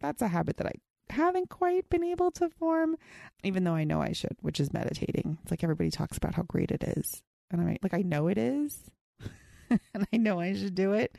that's 0.00 0.22
a 0.22 0.28
habit 0.28 0.56
that 0.58 0.66
I 0.66 0.74
haven't 1.10 1.50
quite 1.50 1.88
been 1.90 2.04
able 2.04 2.30
to 2.32 2.48
form, 2.50 2.96
even 3.42 3.64
though 3.64 3.74
I 3.74 3.84
know 3.84 4.00
I 4.00 4.12
should, 4.12 4.36
which 4.40 4.60
is 4.60 4.72
meditating. 4.72 5.38
It's 5.42 5.50
like 5.50 5.62
everybody 5.64 5.90
talks 5.90 6.16
about 6.16 6.34
how 6.34 6.42
great 6.42 6.70
it 6.70 6.82
is. 6.84 7.22
And 7.50 7.60
I'm 7.60 7.76
like, 7.82 7.94
I 7.94 8.02
know 8.02 8.28
it 8.28 8.38
is. 8.38 8.90
and 9.70 10.06
I 10.12 10.16
know 10.16 10.40
I 10.40 10.54
should 10.54 10.74
do 10.74 10.92
it. 10.92 11.16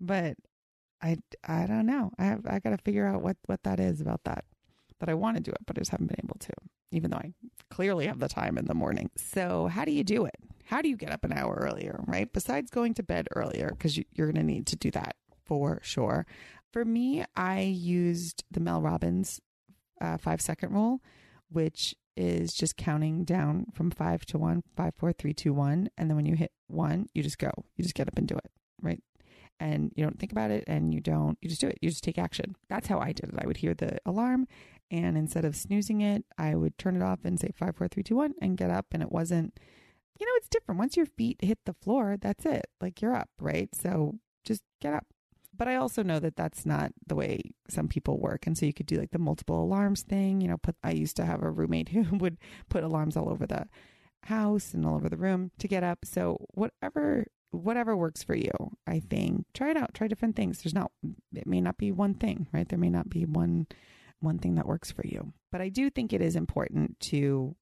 But 0.00 0.36
I, 1.02 1.18
I 1.46 1.66
don't 1.66 1.86
know. 1.86 2.12
I 2.18 2.24
have, 2.24 2.46
I 2.46 2.58
got 2.60 2.70
to 2.70 2.78
figure 2.78 3.06
out 3.06 3.22
what, 3.22 3.36
what 3.46 3.62
that 3.64 3.80
is 3.80 4.00
about 4.00 4.22
that, 4.24 4.44
that 5.00 5.08
I 5.08 5.14
want 5.14 5.36
to 5.36 5.42
do 5.42 5.50
it, 5.50 5.58
but 5.66 5.76
I 5.78 5.80
just 5.80 5.90
haven't 5.90 6.08
been 6.08 6.24
able 6.24 6.36
to, 6.40 6.52
even 6.92 7.10
though 7.10 7.18
I 7.18 7.32
clearly 7.70 8.06
have 8.06 8.18
the 8.18 8.28
time 8.28 8.58
in 8.58 8.66
the 8.66 8.74
morning. 8.74 9.10
So 9.16 9.66
how 9.66 9.84
do 9.84 9.92
you 9.92 10.04
do 10.04 10.24
it? 10.24 10.34
how 10.68 10.82
do 10.82 10.88
you 10.88 10.96
get 10.96 11.10
up 11.10 11.24
an 11.24 11.32
hour 11.32 11.58
earlier, 11.62 12.04
right? 12.06 12.30
Besides 12.30 12.70
going 12.70 12.92
to 12.94 13.02
bed 13.02 13.26
earlier, 13.34 13.70
because 13.70 13.96
you, 13.96 14.04
are 14.18 14.26
going 14.26 14.34
to 14.34 14.42
need 14.42 14.66
to 14.66 14.76
do 14.76 14.90
that 14.90 15.16
for 15.46 15.80
sure. 15.82 16.26
For 16.72 16.84
me, 16.84 17.24
I 17.34 17.60
used 17.60 18.44
the 18.50 18.60
Mel 18.60 18.82
Robbins 18.82 19.40
uh, 19.98 20.18
five 20.18 20.42
second 20.42 20.74
rule, 20.74 21.00
which 21.48 21.94
is 22.18 22.52
just 22.52 22.76
counting 22.76 23.24
down 23.24 23.66
from 23.72 23.90
five 23.90 24.26
to 24.26 24.36
one, 24.36 24.62
five, 24.76 24.92
four, 24.94 25.10
three, 25.10 25.32
two, 25.32 25.54
one. 25.54 25.88
And 25.96 26.10
then 26.10 26.16
when 26.16 26.26
you 26.26 26.36
hit 26.36 26.52
one, 26.66 27.06
you 27.14 27.22
just 27.22 27.38
go. 27.38 27.50
You 27.76 27.82
just 27.82 27.94
get 27.94 28.08
up 28.08 28.18
and 28.18 28.28
do 28.28 28.36
it, 28.36 28.50
right? 28.82 29.02
And 29.58 29.90
you 29.96 30.04
don't 30.04 30.18
think 30.18 30.32
about 30.32 30.50
it 30.50 30.64
and 30.66 30.92
you 30.92 31.00
don't, 31.00 31.38
you 31.40 31.48
just 31.48 31.62
do 31.62 31.68
it. 31.68 31.78
You 31.80 31.88
just 31.88 32.04
take 32.04 32.18
action. 32.18 32.56
That's 32.68 32.88
how 32.88 32.98
I 32.98 33.12
did 33.12 33.30
it. 33.30 33.34
I 33.38 33.46
would 33.46 33.56
hear 33.56 33.72
the 33.72 33.98
alarm 34.04 34.46
and 34.90 35.16
instead 35.16 35.44
of 35.44 35.56
snoozing 35.56 36.00
it, 36.00 36.24
I 36.36 36.54
would 36.54 36.78
turn 36.78 36.96
it 36.96 37.02
off 37.02 37.20
and 37.24 37.38
say 37.38 37.50
five, 37.54 37.76
four, 37.76 37.88
three, 37.88 38.02
two, 38.02 38.16
one 38.16 38.34
and 38.40 38.56
get 38.56 38.70
up. 38.70 38.86
And 38.92 39.02
it 39.02 39.12
wasn't, 39.12 39.58
you 40.18 40.26
know, 40.26 40.32
it's 40.36 40.48
different. 40.48 40.78
Once 40.78 40.96
your 40.96 41.06
feet 41.06 41.38
hit 41.42 41.58
the 41.64 41.74
floor, 41.74 42.16
that's 42.20 42.46
it. 42.46 42.66
Like 42.80 43.02
you're 43.02 43.14
up, 43.14 43.28
right? 43.40 43.68
So 43.74 44.18
just 44.44 44.62
get 44.80 44.94
up. 44.94 45.06
But 45.56 45.68
I 45.68 45.76
also 45.76 46.02
know 46.02 46.20
that 46.20 46.36
that's 46.36 46.64
not 46.64 46.92
the 47.06 47.16
way 47.16 47.42
some 47.68 47.88
people 47.88 48.18
work. 48.18 48.46
And 48.46 48.56
so 48.56 48.64
you 48.64 48.72
could 48.72 48.86
do 48.86 48.96
like 48.98 49.10
the 49.10 49.18
multiple 49.18 49.62
alarms 49.62 50.02
thing. 50.02 50.40
You 50.40 50.48
know, 50.48 50.58
put, 50.58 50.76
I 50.82 50.92
used 50.92 51.16
to 51.16 51.24
have 51.24 51.42
a 51.42 51.50
roommate 51.50 51.88
who 51.90 52.16
would 52.18 52.38
put 52.68 52.84
alarms 52.84 53.16
all 53.16 53.28
over 53.28 53.46
the 53.46 53.66
house 54.24 54.72
and 54.72 54.86
all 54.86 54.94
over 54.94 55.08
the 55.08 55.16
room 55.16 55.50
to 55.58 55.68
get 55.68 55.82
up. 55.82 56.04
So 56.04 56.46
whatever 56.54 57.26
whatever 57.50 57.96
works 57.96 58.22
for 58.22 58.34
you 58.34 58.50
i 58.86 59.00
think 59.00 59.46
try 59.54 59.70
it 59.70 59.76
out 59.78 59.94
try 59.94 60.06
different 60.06 60.36
things 60.36 60.62
there's 60.62 60.74
not 60.74 60.92
it 61.34 61.46
may 61.46 61.62
not 61.62 61.78
be 61.78 61.90
one 61.90 62.12
thing 62.12 62.46
right 62.52 62.68
there 62.68 62.78
may 62.78 62.90
not 62.90 63.08
be 63.08 63.24
one 63.24 63.66
one 64.20 64.38
thing 64.38 64.54
that 64.54 64.66
works 64.66 64.90
for 64.90 65.06
you 65.06 65.32
but 65.52 65.60
i 65.60 65.68
do 65.68 65.90
think 65.90 66.12
it 66.12 66.20
is 66.20 66.36
important 66.36 66.98
to 67.00 67.54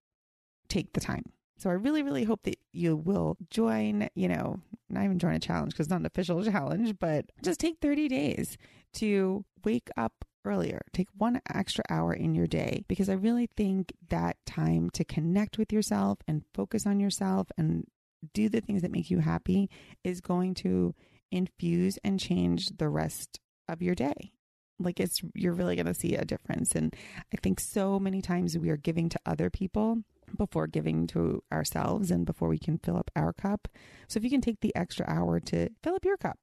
take 0.69 0.93
the 0.93 1.01
time 1.01 1.25
so 1.59 1.71
I 1.71 1.75
really, 1.75 2.03
really 2.03 2.25
hope 2.25 2.43
that 2.43 2.59
you 2.73 2.97
will 2.97 3.37
join, 3.51 4.09
you 4.15 4.29
know, 4.29 4.61
not 4.91 5.05
even 5.05 5.19
join 5.19 5.35
a 5.35 5.39
challenge 5.39 5.73
because 5.73 5.87
it's 5.87 5.91
not 5.91 6.01
an 6.01 6.07
official 6.07 6.45
challenge, 6.53 6.99
but 6.99 7.27
just 7.43 7.61
take 7.61 7.79
30 7.81 8.09
days 8.09 8.59
to 8.95 9.45
wake 9.65 9.89
up 9.97 10.25
earlier. 10.45 10.83
Take 10.93 11.09
one 11.17 11.41
extra 11.53 11.83
hour 11.89 12.13
in 12.13 12.35
your 12.35 12.47
day 12.47 12.85
because 12.89 13.09
I 13.09 13.15
really 13.15 13.49
think 13.57 13.95
that 14.11 14.37
time 14.45 14.91
to 14.91 15.05
connect 15.05 15.59
with 15.59 15.73
yourself 15.73 16.19
and 16.29 16.45
focus 16.55 16.87
on 16.87 17.01
yourself 17.01 17.49
and 17.57 17.87
do 18.35 18.49
the 18.49 18.61
things 18.61 18.83
that 18.83 18.93
make 18.93 19.11
you 19.11 19.21
happy 19.21 19.71
is 20.05 20.21
going 20.21 20.55
to 20.55 20.95
infuse 21.33 21.99
and 22.05 22.21
change 22.21 22.69
the 22.77 22.89
rest 22.89 23.41
of 23.69 23.83
your 23.83 23.95
day. 23.95 24.33
Like 24.79 25.01
it's, 25.01 25.23
you're 25.35 25.53
really 25.53 25.77
going 25.77 25.87
to 25.87 25.95
see 25.95 26.15
a 26.15 26.25
difference. 26.25 26.75
And 26.75 26.95
I 27.33 27.37
think 27.37 27.61
so 27.61 27.99
many 27.99 28.21
times 28.21 28.57
we 28.59 28.71
are 28.71 28.77
giving 28.77 29.09
to 29.09 29.21
other 29.25 29.51
people 29.51 29.99
before 30.37 30.67
giving 30.67 31.07
to 31.09 31.43
ourselves 31.53 32.11
and 32.11 32.27
before 32.27 32.49
we 32.49 32.59
can 32.59 32.79
fill 32.79 32.97
up 32.97 33.11
our 33.17 33.33
cup. 33.33 33.69
So 34.09 34.19
if 34.19 34.25
you 34.25 34.31
can 34.31 34.41
take 34.41 34.61
the 34.61 34.75
extra 34.75 35.07
hour 35.09 35.41
to 35.41 35.69
fill 35.83 35.95
up 35.95 36.05
your 36.05 36.17
cup 36.17 36.39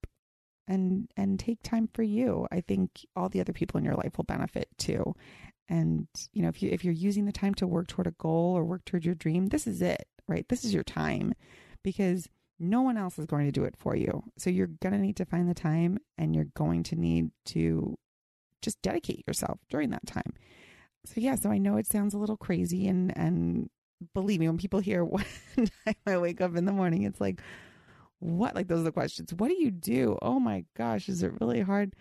and 0.68 1.10
and 1.18 1.40
take 1.40 1.62
time 1.64 1.90
for 1.94 2.04
you, 2.04 2.48
I 2.52 2.62
think 2.62 3.06
all 3.16 3.30
the 3.30 3.42
other 3.42 3.54
people 3.54 3.78
in 3.78 3.86
your 3.86 3.96
life 3.96 4.18
will 4.18 4.24
benefit 4.24 4.70
too. 4.78 5.16
And 5.70 6.08
you 6.32 6.42
know, 6.42 6.50
if 6.50 6.62
you 6.62 6.70
if 6.72 6.84
you're 6.84 6.94
using 6.94 7.26
the 7.26 7.32
time 7.32 7.54
to 7.56 7.68
work 7.68 7.88
toward 7.88 8.08
a 8.08 8.12
goal 8.12 8.54
or 8.58 8.64
work 8.64 8.86
toward 8.86 9.06
your 9.06 9.16
dream, 9.16 9.48
this 9.48 9.68
is 9.68 9.82
it, 9.82 10.08
right? 10.28 10.48
This 10.48 10.64
is 10.64 10.74
your 10.74 10.84
time 10.84 11.34
because 11.84 12.30
no 12.60 12.82
one 12.82 12.98
else 12.98 13.20
is 13.20 13.26
going 13.26 13.46
to 13.46 13.52
do 13.52 13.64
it 13.64 13.76
for 13.78 13.96
you. 13.96 14.24
So 14.38 14.50
you're 14.50 14.68
going 14.68 14.94
to 14.94 15.00
need 15.00 15.18
to 15.18 15.26
find 15.26 15.50
the 15.50 15.54
time 15.54 15.98
and 16.18 16.36
you're 16.36 16.48
going 16.56 16.84
to 16.84 16.96
need 16.96 17.32
to 17.48 17.98
just 18.64 18.82
dedicate 18.82 19.24
yourself 19.28 19.60
during 19.70 19.92
that 19.92 20.08
time. 20.08 20.34
So 21.06 21.14
yeah, 21.18 21.36
so 21.36 21.52
I 21.52 21.58
know 21.58 21.78
it 21.78 21.88
sounds 21.88 22.14
a 22.14 22.18
little 22.18 22.38
crazy 22.38 22.88
and 22.88 23.16
and 23.18 23.70
believe 24.14 24.40
me, 24.40 24.48
when 24.48 24.58
people 24.58 24.80
hear 24.80 25.04
what 25.06 25.26
time 25.56 25.96
I 26.08 26.18
wake 26.18 26.42
up 26.42 26.56
in 26.56 26.66
the 26.66 26.72
morning, 26.72 27.04
it's 27.04 27.22
like, 27.22 27.42
what? 28.20 28.56
Like 28.56 28.68
those 28.68 28.82
are 28.82 28.84
the 28.84 28.92
questions. 28.92 29.34
What 29.34 29.50
do 29.50 29.56
you 29.56 29.72
do? 29.72 30.18
Oh 30.22 30.40
my 30.40 30.66
gosh, 30.78 31.10
is 31.10 31.24
it 31.24 31.40
really 31.40 31.62
hard? 31.62 31.96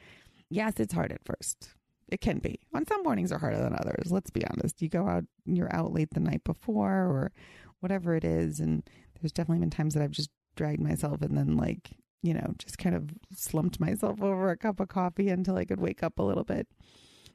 Yes, 0.49 0.75
it's 0.79 0.95
hard 0.95 1.13
at 1.13 1.25
first. 1.25 1.71
It 2.09 2.21
can 2.21 2.39
be. 2.39 2.61
On 2.75 2.87
some 2.87 3.03
mornings 3.03 3.33
are 3.33 3.39
harder 3.39 3.59
than 3.59 3.75
others. 3.75 4.13
Let's 4.13 4.31
be 4.31 4.45
honest. 4.47 4.83
You 4.83 4.89
go 4.89 5.09
out, 5.09 5.25
you're 5.47 5.75
out 5.75 5.93
late 5.93 6.11
the 6.13 6.21
night 6.21 6.45
before 6.45 6.93
or 6.93 7.33
whatever 7.81 8.15
it 8.15 8.25
is. 8.25 8.61
And 8.61 8.83
there's 9.21 9.33
definitely 9.33 9.61
been 9.61 9.71
times 9.71 9.95
that 9.95 10.03
I've 10.03 10.11
just 10.11 10.31
dragged 10.55 10.81
myself 10.81 11.23
and 11.23 11.37
then 11.37 11.57
like, 11.57 11.93
you 12.23 12.35
know, 12.35 12.55
just 12.59 12.79
kind 12.79 12.95
of 12.95 13.11
slumped 13.35 13.81
myself 13.81 14.23
over 14.23 14.51
a 14.51 14.57
cup 14.57 14.81
of 14.81 14.89
coffee 14.89 15.29
until 15.29 15.57
I 15.57 15.65
could 15.65 15.81
wake 15.81 16.03
up 16.03 16.19
a 16.19 16.23
little 16.23 16.45
bit. 16.45 16.69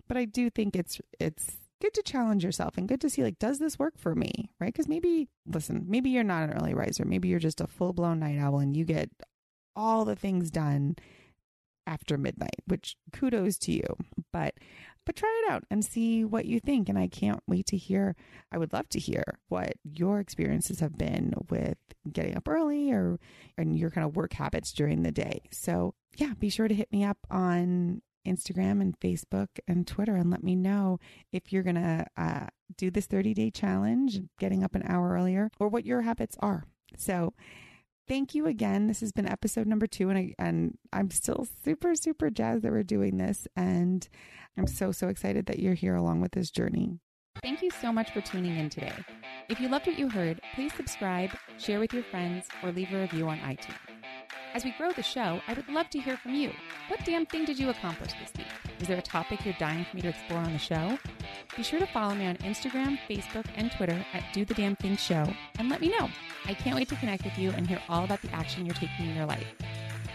But 0.08 0.18
I 0.18 0.26
do 0.26 0.50
think 0.50 0.76
it's 0.76 1.02
it's 1.20 1.58
good 1.82 1.94
to 1.94 2.02
challenge 2.02 2.44
yourself 2.44 2.78
and 2.78 2.88
good 2.88 3.02
to 3.02 3.10
see 3.10 3.24
like 3.24 3.40
does 3.40 3.60
this 3.60 3.78
work 3.78 3.98
for 3.98 4.16
me? 4.16 4.50
Right? 4.60 4.74
Because 4.74 4.88
maybe 4.88 5.28
listen 5.46 5.86
maybe 5.88 6.10
you're 6.10 6.24
not 6.24 6.50
an 6.50 6.56
early 6.56 6.74
riser. 6.74 7.06
Maybe 7.06 7.28
you're 7.28 7.40
just 7.40 7.62
a 7.62 7.68
full-blown 7.68 8.20
night 8.20 8.40
owl 8.40 8.60
and 8.60 8.76
you 8.76 8.86
get 8.86 9.10
all 9.76 10.06
the 10.06 10.16
things 10.16 10.50
done 10.50 10.96
after 11.86 12.18
midnight 12.18 12.62
which 12.66 12.96
kudos 13.12 13.58
to 13.60 13.74
you. 13.74 13.96
But 14.32 14.56
but 15.08 15.16
try 15.16 15.44
it 15.46 15.52
out 15.52 15.64
and 15.72 15.86
see 15.86 16.26
what 16.26 16.46
you 16.46 16.60
think 16.60 16.90
and 16.90 17.00
i 17.00 17.08
can't 17.08 17.42
wait 17.48 17.66
to 17.66 17.78
hear 17.78 18.14
i 18.52 18.58
would 18.58 18.74
love 18.74 18.88
to 18.90 19.00
hear 19.00 19.24
what 19.48 19.74
your 19.84 20.20
experiences 20.20 20.82
have 20.82 20.98
been 20.98 21.34
with 21.50 21.78
getting 22.12 22.36
up 22.36 22.48
early 22.48 22.92
or 22.92 23.18
and 23.58 23.80
your 23.80 23.90
kind 23.90 24.06
of 24.06 24.18
work 24.18 24.34
habits 24.34 24.74
during 24.74 25.04
the 25.04 25.12
day 25.12 25.42
so 25.50 25.96
yeah 26.18 26.34
be 26.38 26.50
sure 26.50 26.68
to 26.68 26.76
hit 26.76 26.92
me 26.92 27.04
up 27.04 27.18
on 27.32 28.02
Instagram 28.28 28.82
and 28.82 29.00
Facebook 29.00 29.48
and 29.70 29.88
Twitter 29.88 30.18
and 30.18 30.30
let 30.30 30.44
me 30.44 30.54
know 30.54 31.00
if 31.32 31.54
you're 31.54 31.64
going 31.64 31.76
to 31.76 32.06
uh, 32.18 32.48
do 32.76 32.92
this 32.92 33.06
30 33.06 33.34
day 33.34 33.50
challenge, 33.50 34.20
getting 34.38 34.66
up 34.66 34.76
an 34.76 34.84
hour 34.86 35.12
earlier, 35.14 35.50
or 35.62 35.70
what 35.70 35.86
your 35.86 36.02
habits 36.02 36.36
are. 36.42 36.66
So, 36.98 37.32
thank 38.08 38.34
you 38.36 38.46
again. 38.48 38.88
This 38.88 39.02
has 39.02 39.12
been 39.12 39.28
episode 39.28 39.68
number 39.68 39.88
two, 39.88 40.10
and 40.10 40.18
I 40.18 40.34
and 40.40 40.78
I'm 40.92 41.12
still 41.12 41.48
super 41.64 41.96
super 41.96 42.30
jazzed 42.30 42.64
that 42.64 42.72
we're 42.72 42.84
doing 42.84 43.18
this, 43.18 43.48
and 43.56 44.08
I'm 44.58 44.68
so 44.68 44.92
so 44.92 45.08
excited 45.08 45.46
that 45.48 45.60
you're 45.60 45.74
here 45.74 45.96
along 45.96 46.22
with 46.22 46.32
this 46.32 46.52
journey. 46.52 47.00
Thank 47.44 47.62
you 47.62 47.70
so 47.70 47.94
much 47.94 48.12
for 48.12 48.22
tuning 48.22 48.58
in 48.58 48.70
today. 48.70 48.94
If 49.48 49.60
you 49.60 49.70
loved 49.70 49.86
what 49.86 50.00
you 50.00 50.10
heard, 50.10 50.42
please 50.56 50.74
subscribe, 50.74 51.30
share 51.60 51.80
with 51.80 51.94
your 51.94 52.04
friends, 52.04 52.46
or 52.64 52.72
leave 52.72 52.92
a 52.92 53.02
review 53.02 53.28
on 53.30 53.38
iTunes. 53.40 53.76
As 54.54 54.64
we 54.64 54.72
grow 54.72 54.92
the 54.92 55.04
show, 55.04 55.40
I 55.48 55.54
would 55.54 55.70
love 55.70 55.90
to 55.92 56.00
hear 56.00 56.18
from 56.18 56.34
you. 56.34 56.52
What 56.88 57.06
damn 57.06 57.28
thing 57.28 57.46
did 57.46 57.60
you 57.60 57.70
accomplish 57.70 58.12
this 58.14 58.32
week? 58.36 58.48
Is 58.80 58.88
there 58.88 58.98
a 58.98 59.04
topic 59.04 59.46
you're 59.46 59.54
dying 59.60 59.86
for 59.86 59.96
me 59.96 60.02
to 60.02 60.10
explore 60.10 60.40
on 60.40 60.54
the 60.54 60.58
show? 60.58 60.98
Be 61.58 61.64
sure 61.64 61.80
to 61.80 61.88
follow 61.88 62.14
me 62.14 62.28
on 62.28 62.38
Instagram, 62.38 63.00
Facebook, 63.10 63.46
and 63.56 63.72
Twitter 63.72 64.06
at 64.14 64.24
Do 64.32 64.46
the 64.46 64.54
Damn 64.54 64.76
Thing 64.76 64.96
Show 64.96 65.26
and 65.58 65.70
let 65.70 65.82
me 65.82 65.90
know. 65.90 66.08
I 66.46 66.54
can't 66.54 66.76
wait 66.76 66.88
to 66.90 66.96
connect 66.98 67.26
with 67.26 67.36
you 67.36 67.50
and 67.50 67.66
hear 67.66 67.82
all 67.90 68.04
about 68.04 68.22
the 68.22 68.32
action 68.32 68.64
you're 68.64 68.76
taking 68.76 69.08
in 69.08 69.16
your 69.16 69.26
life. 69.26 69.56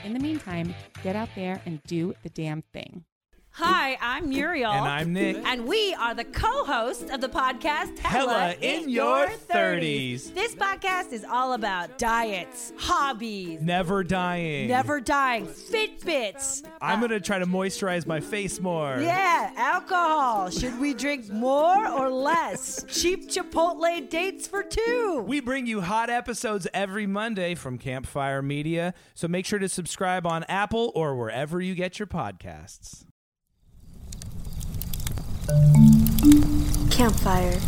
In 0.04 0.12
the 0.12 0.20
meantime, 0.20 0.72
get 1.02 1.16
out 1.16 1.30
there 1.34 1.60
and 1.66 1.82
do 1.82 2.14
the 2.22 2.28
damn 2.28 2.62
thing. 2.72 3.04
Hi, 3.54 3.98
I'm 4.00 4.30
Muriel. 4.30 4.72
And 4.72 4.88
I'm 4.88 5.12
Nick. 5.12 5.36
And 5.44 5.66
we 5.66 5.92
are 5.92 6.14
the 6.14 6.24
co 6.24 6.64
hosts 6.64 7.10
of 7.12 7.20
the 7.20 7.28
podcast 7.28 7.98
Hella, 7.98 8.32
Hella 8.32 8.54
in, 8.62 8.84
in, 8.84 8.88
Your 8.88 9.26
30s. 9.26 9.46
30s. 9.50 10.34
This 10.34 10.54
podcast 10.54 11.12
is 11.12 11.22
all 11.22 11.52
about 11.52 11.98
diets, 11.98 12.72
hobbies, 12.78 13.60
never 13.60 14.02
dying, 14.04 14.68
never 14.68 15.02
dying, 15.02 15.46
Fitbits. 15.46 16.64
I'm 16.80 16.96
uh, 16.96 17.06
going 17.06 17.10
to 17.10 17.20
try 17.20 17.40
to 17.40 17.44
moisturize 17.44 18.06
my 18.06 18.20
face 18.20 18.58
more. 18.58 18.98
Yeah, 18.98 19.52
alcohol. 19.54 20.48
Should 20.48 20.80
we 20.80 20.94
drink 20.94 21.28
more 21.28 21.86
or 21.86 22.08
less? 22.08 22.86
Cheap 22.88 23.28
Chipotle 23.28 24.08
dates 24.08 24.46
for 24.46 24.62
two. 24.62 25.24
We 25.26 25.40
bring 25.40 25.66
you 25.66 25.82
hot 25.82 26.08
episodes 26.08 26.66
every 26.72 27.06
Monday 27.06 27.54
from 27.54 27.76
Campfire 27.76 28.40
Media, 28.40 28.94
so 29.12 29.28
make 29.28 29.44
sure 29.44 29.58
to 29.58 29.68
subscribe 29.68 30.26
on 30.26 30.42
Apple 30.44 30.90
or 30.94 31.16
wherever 31.16 31.60
you 31.60 31.74
get 31.74 31.98
your 31.98 32.06
podcasts. 32.06 33.04
Campfire 36.90 37.58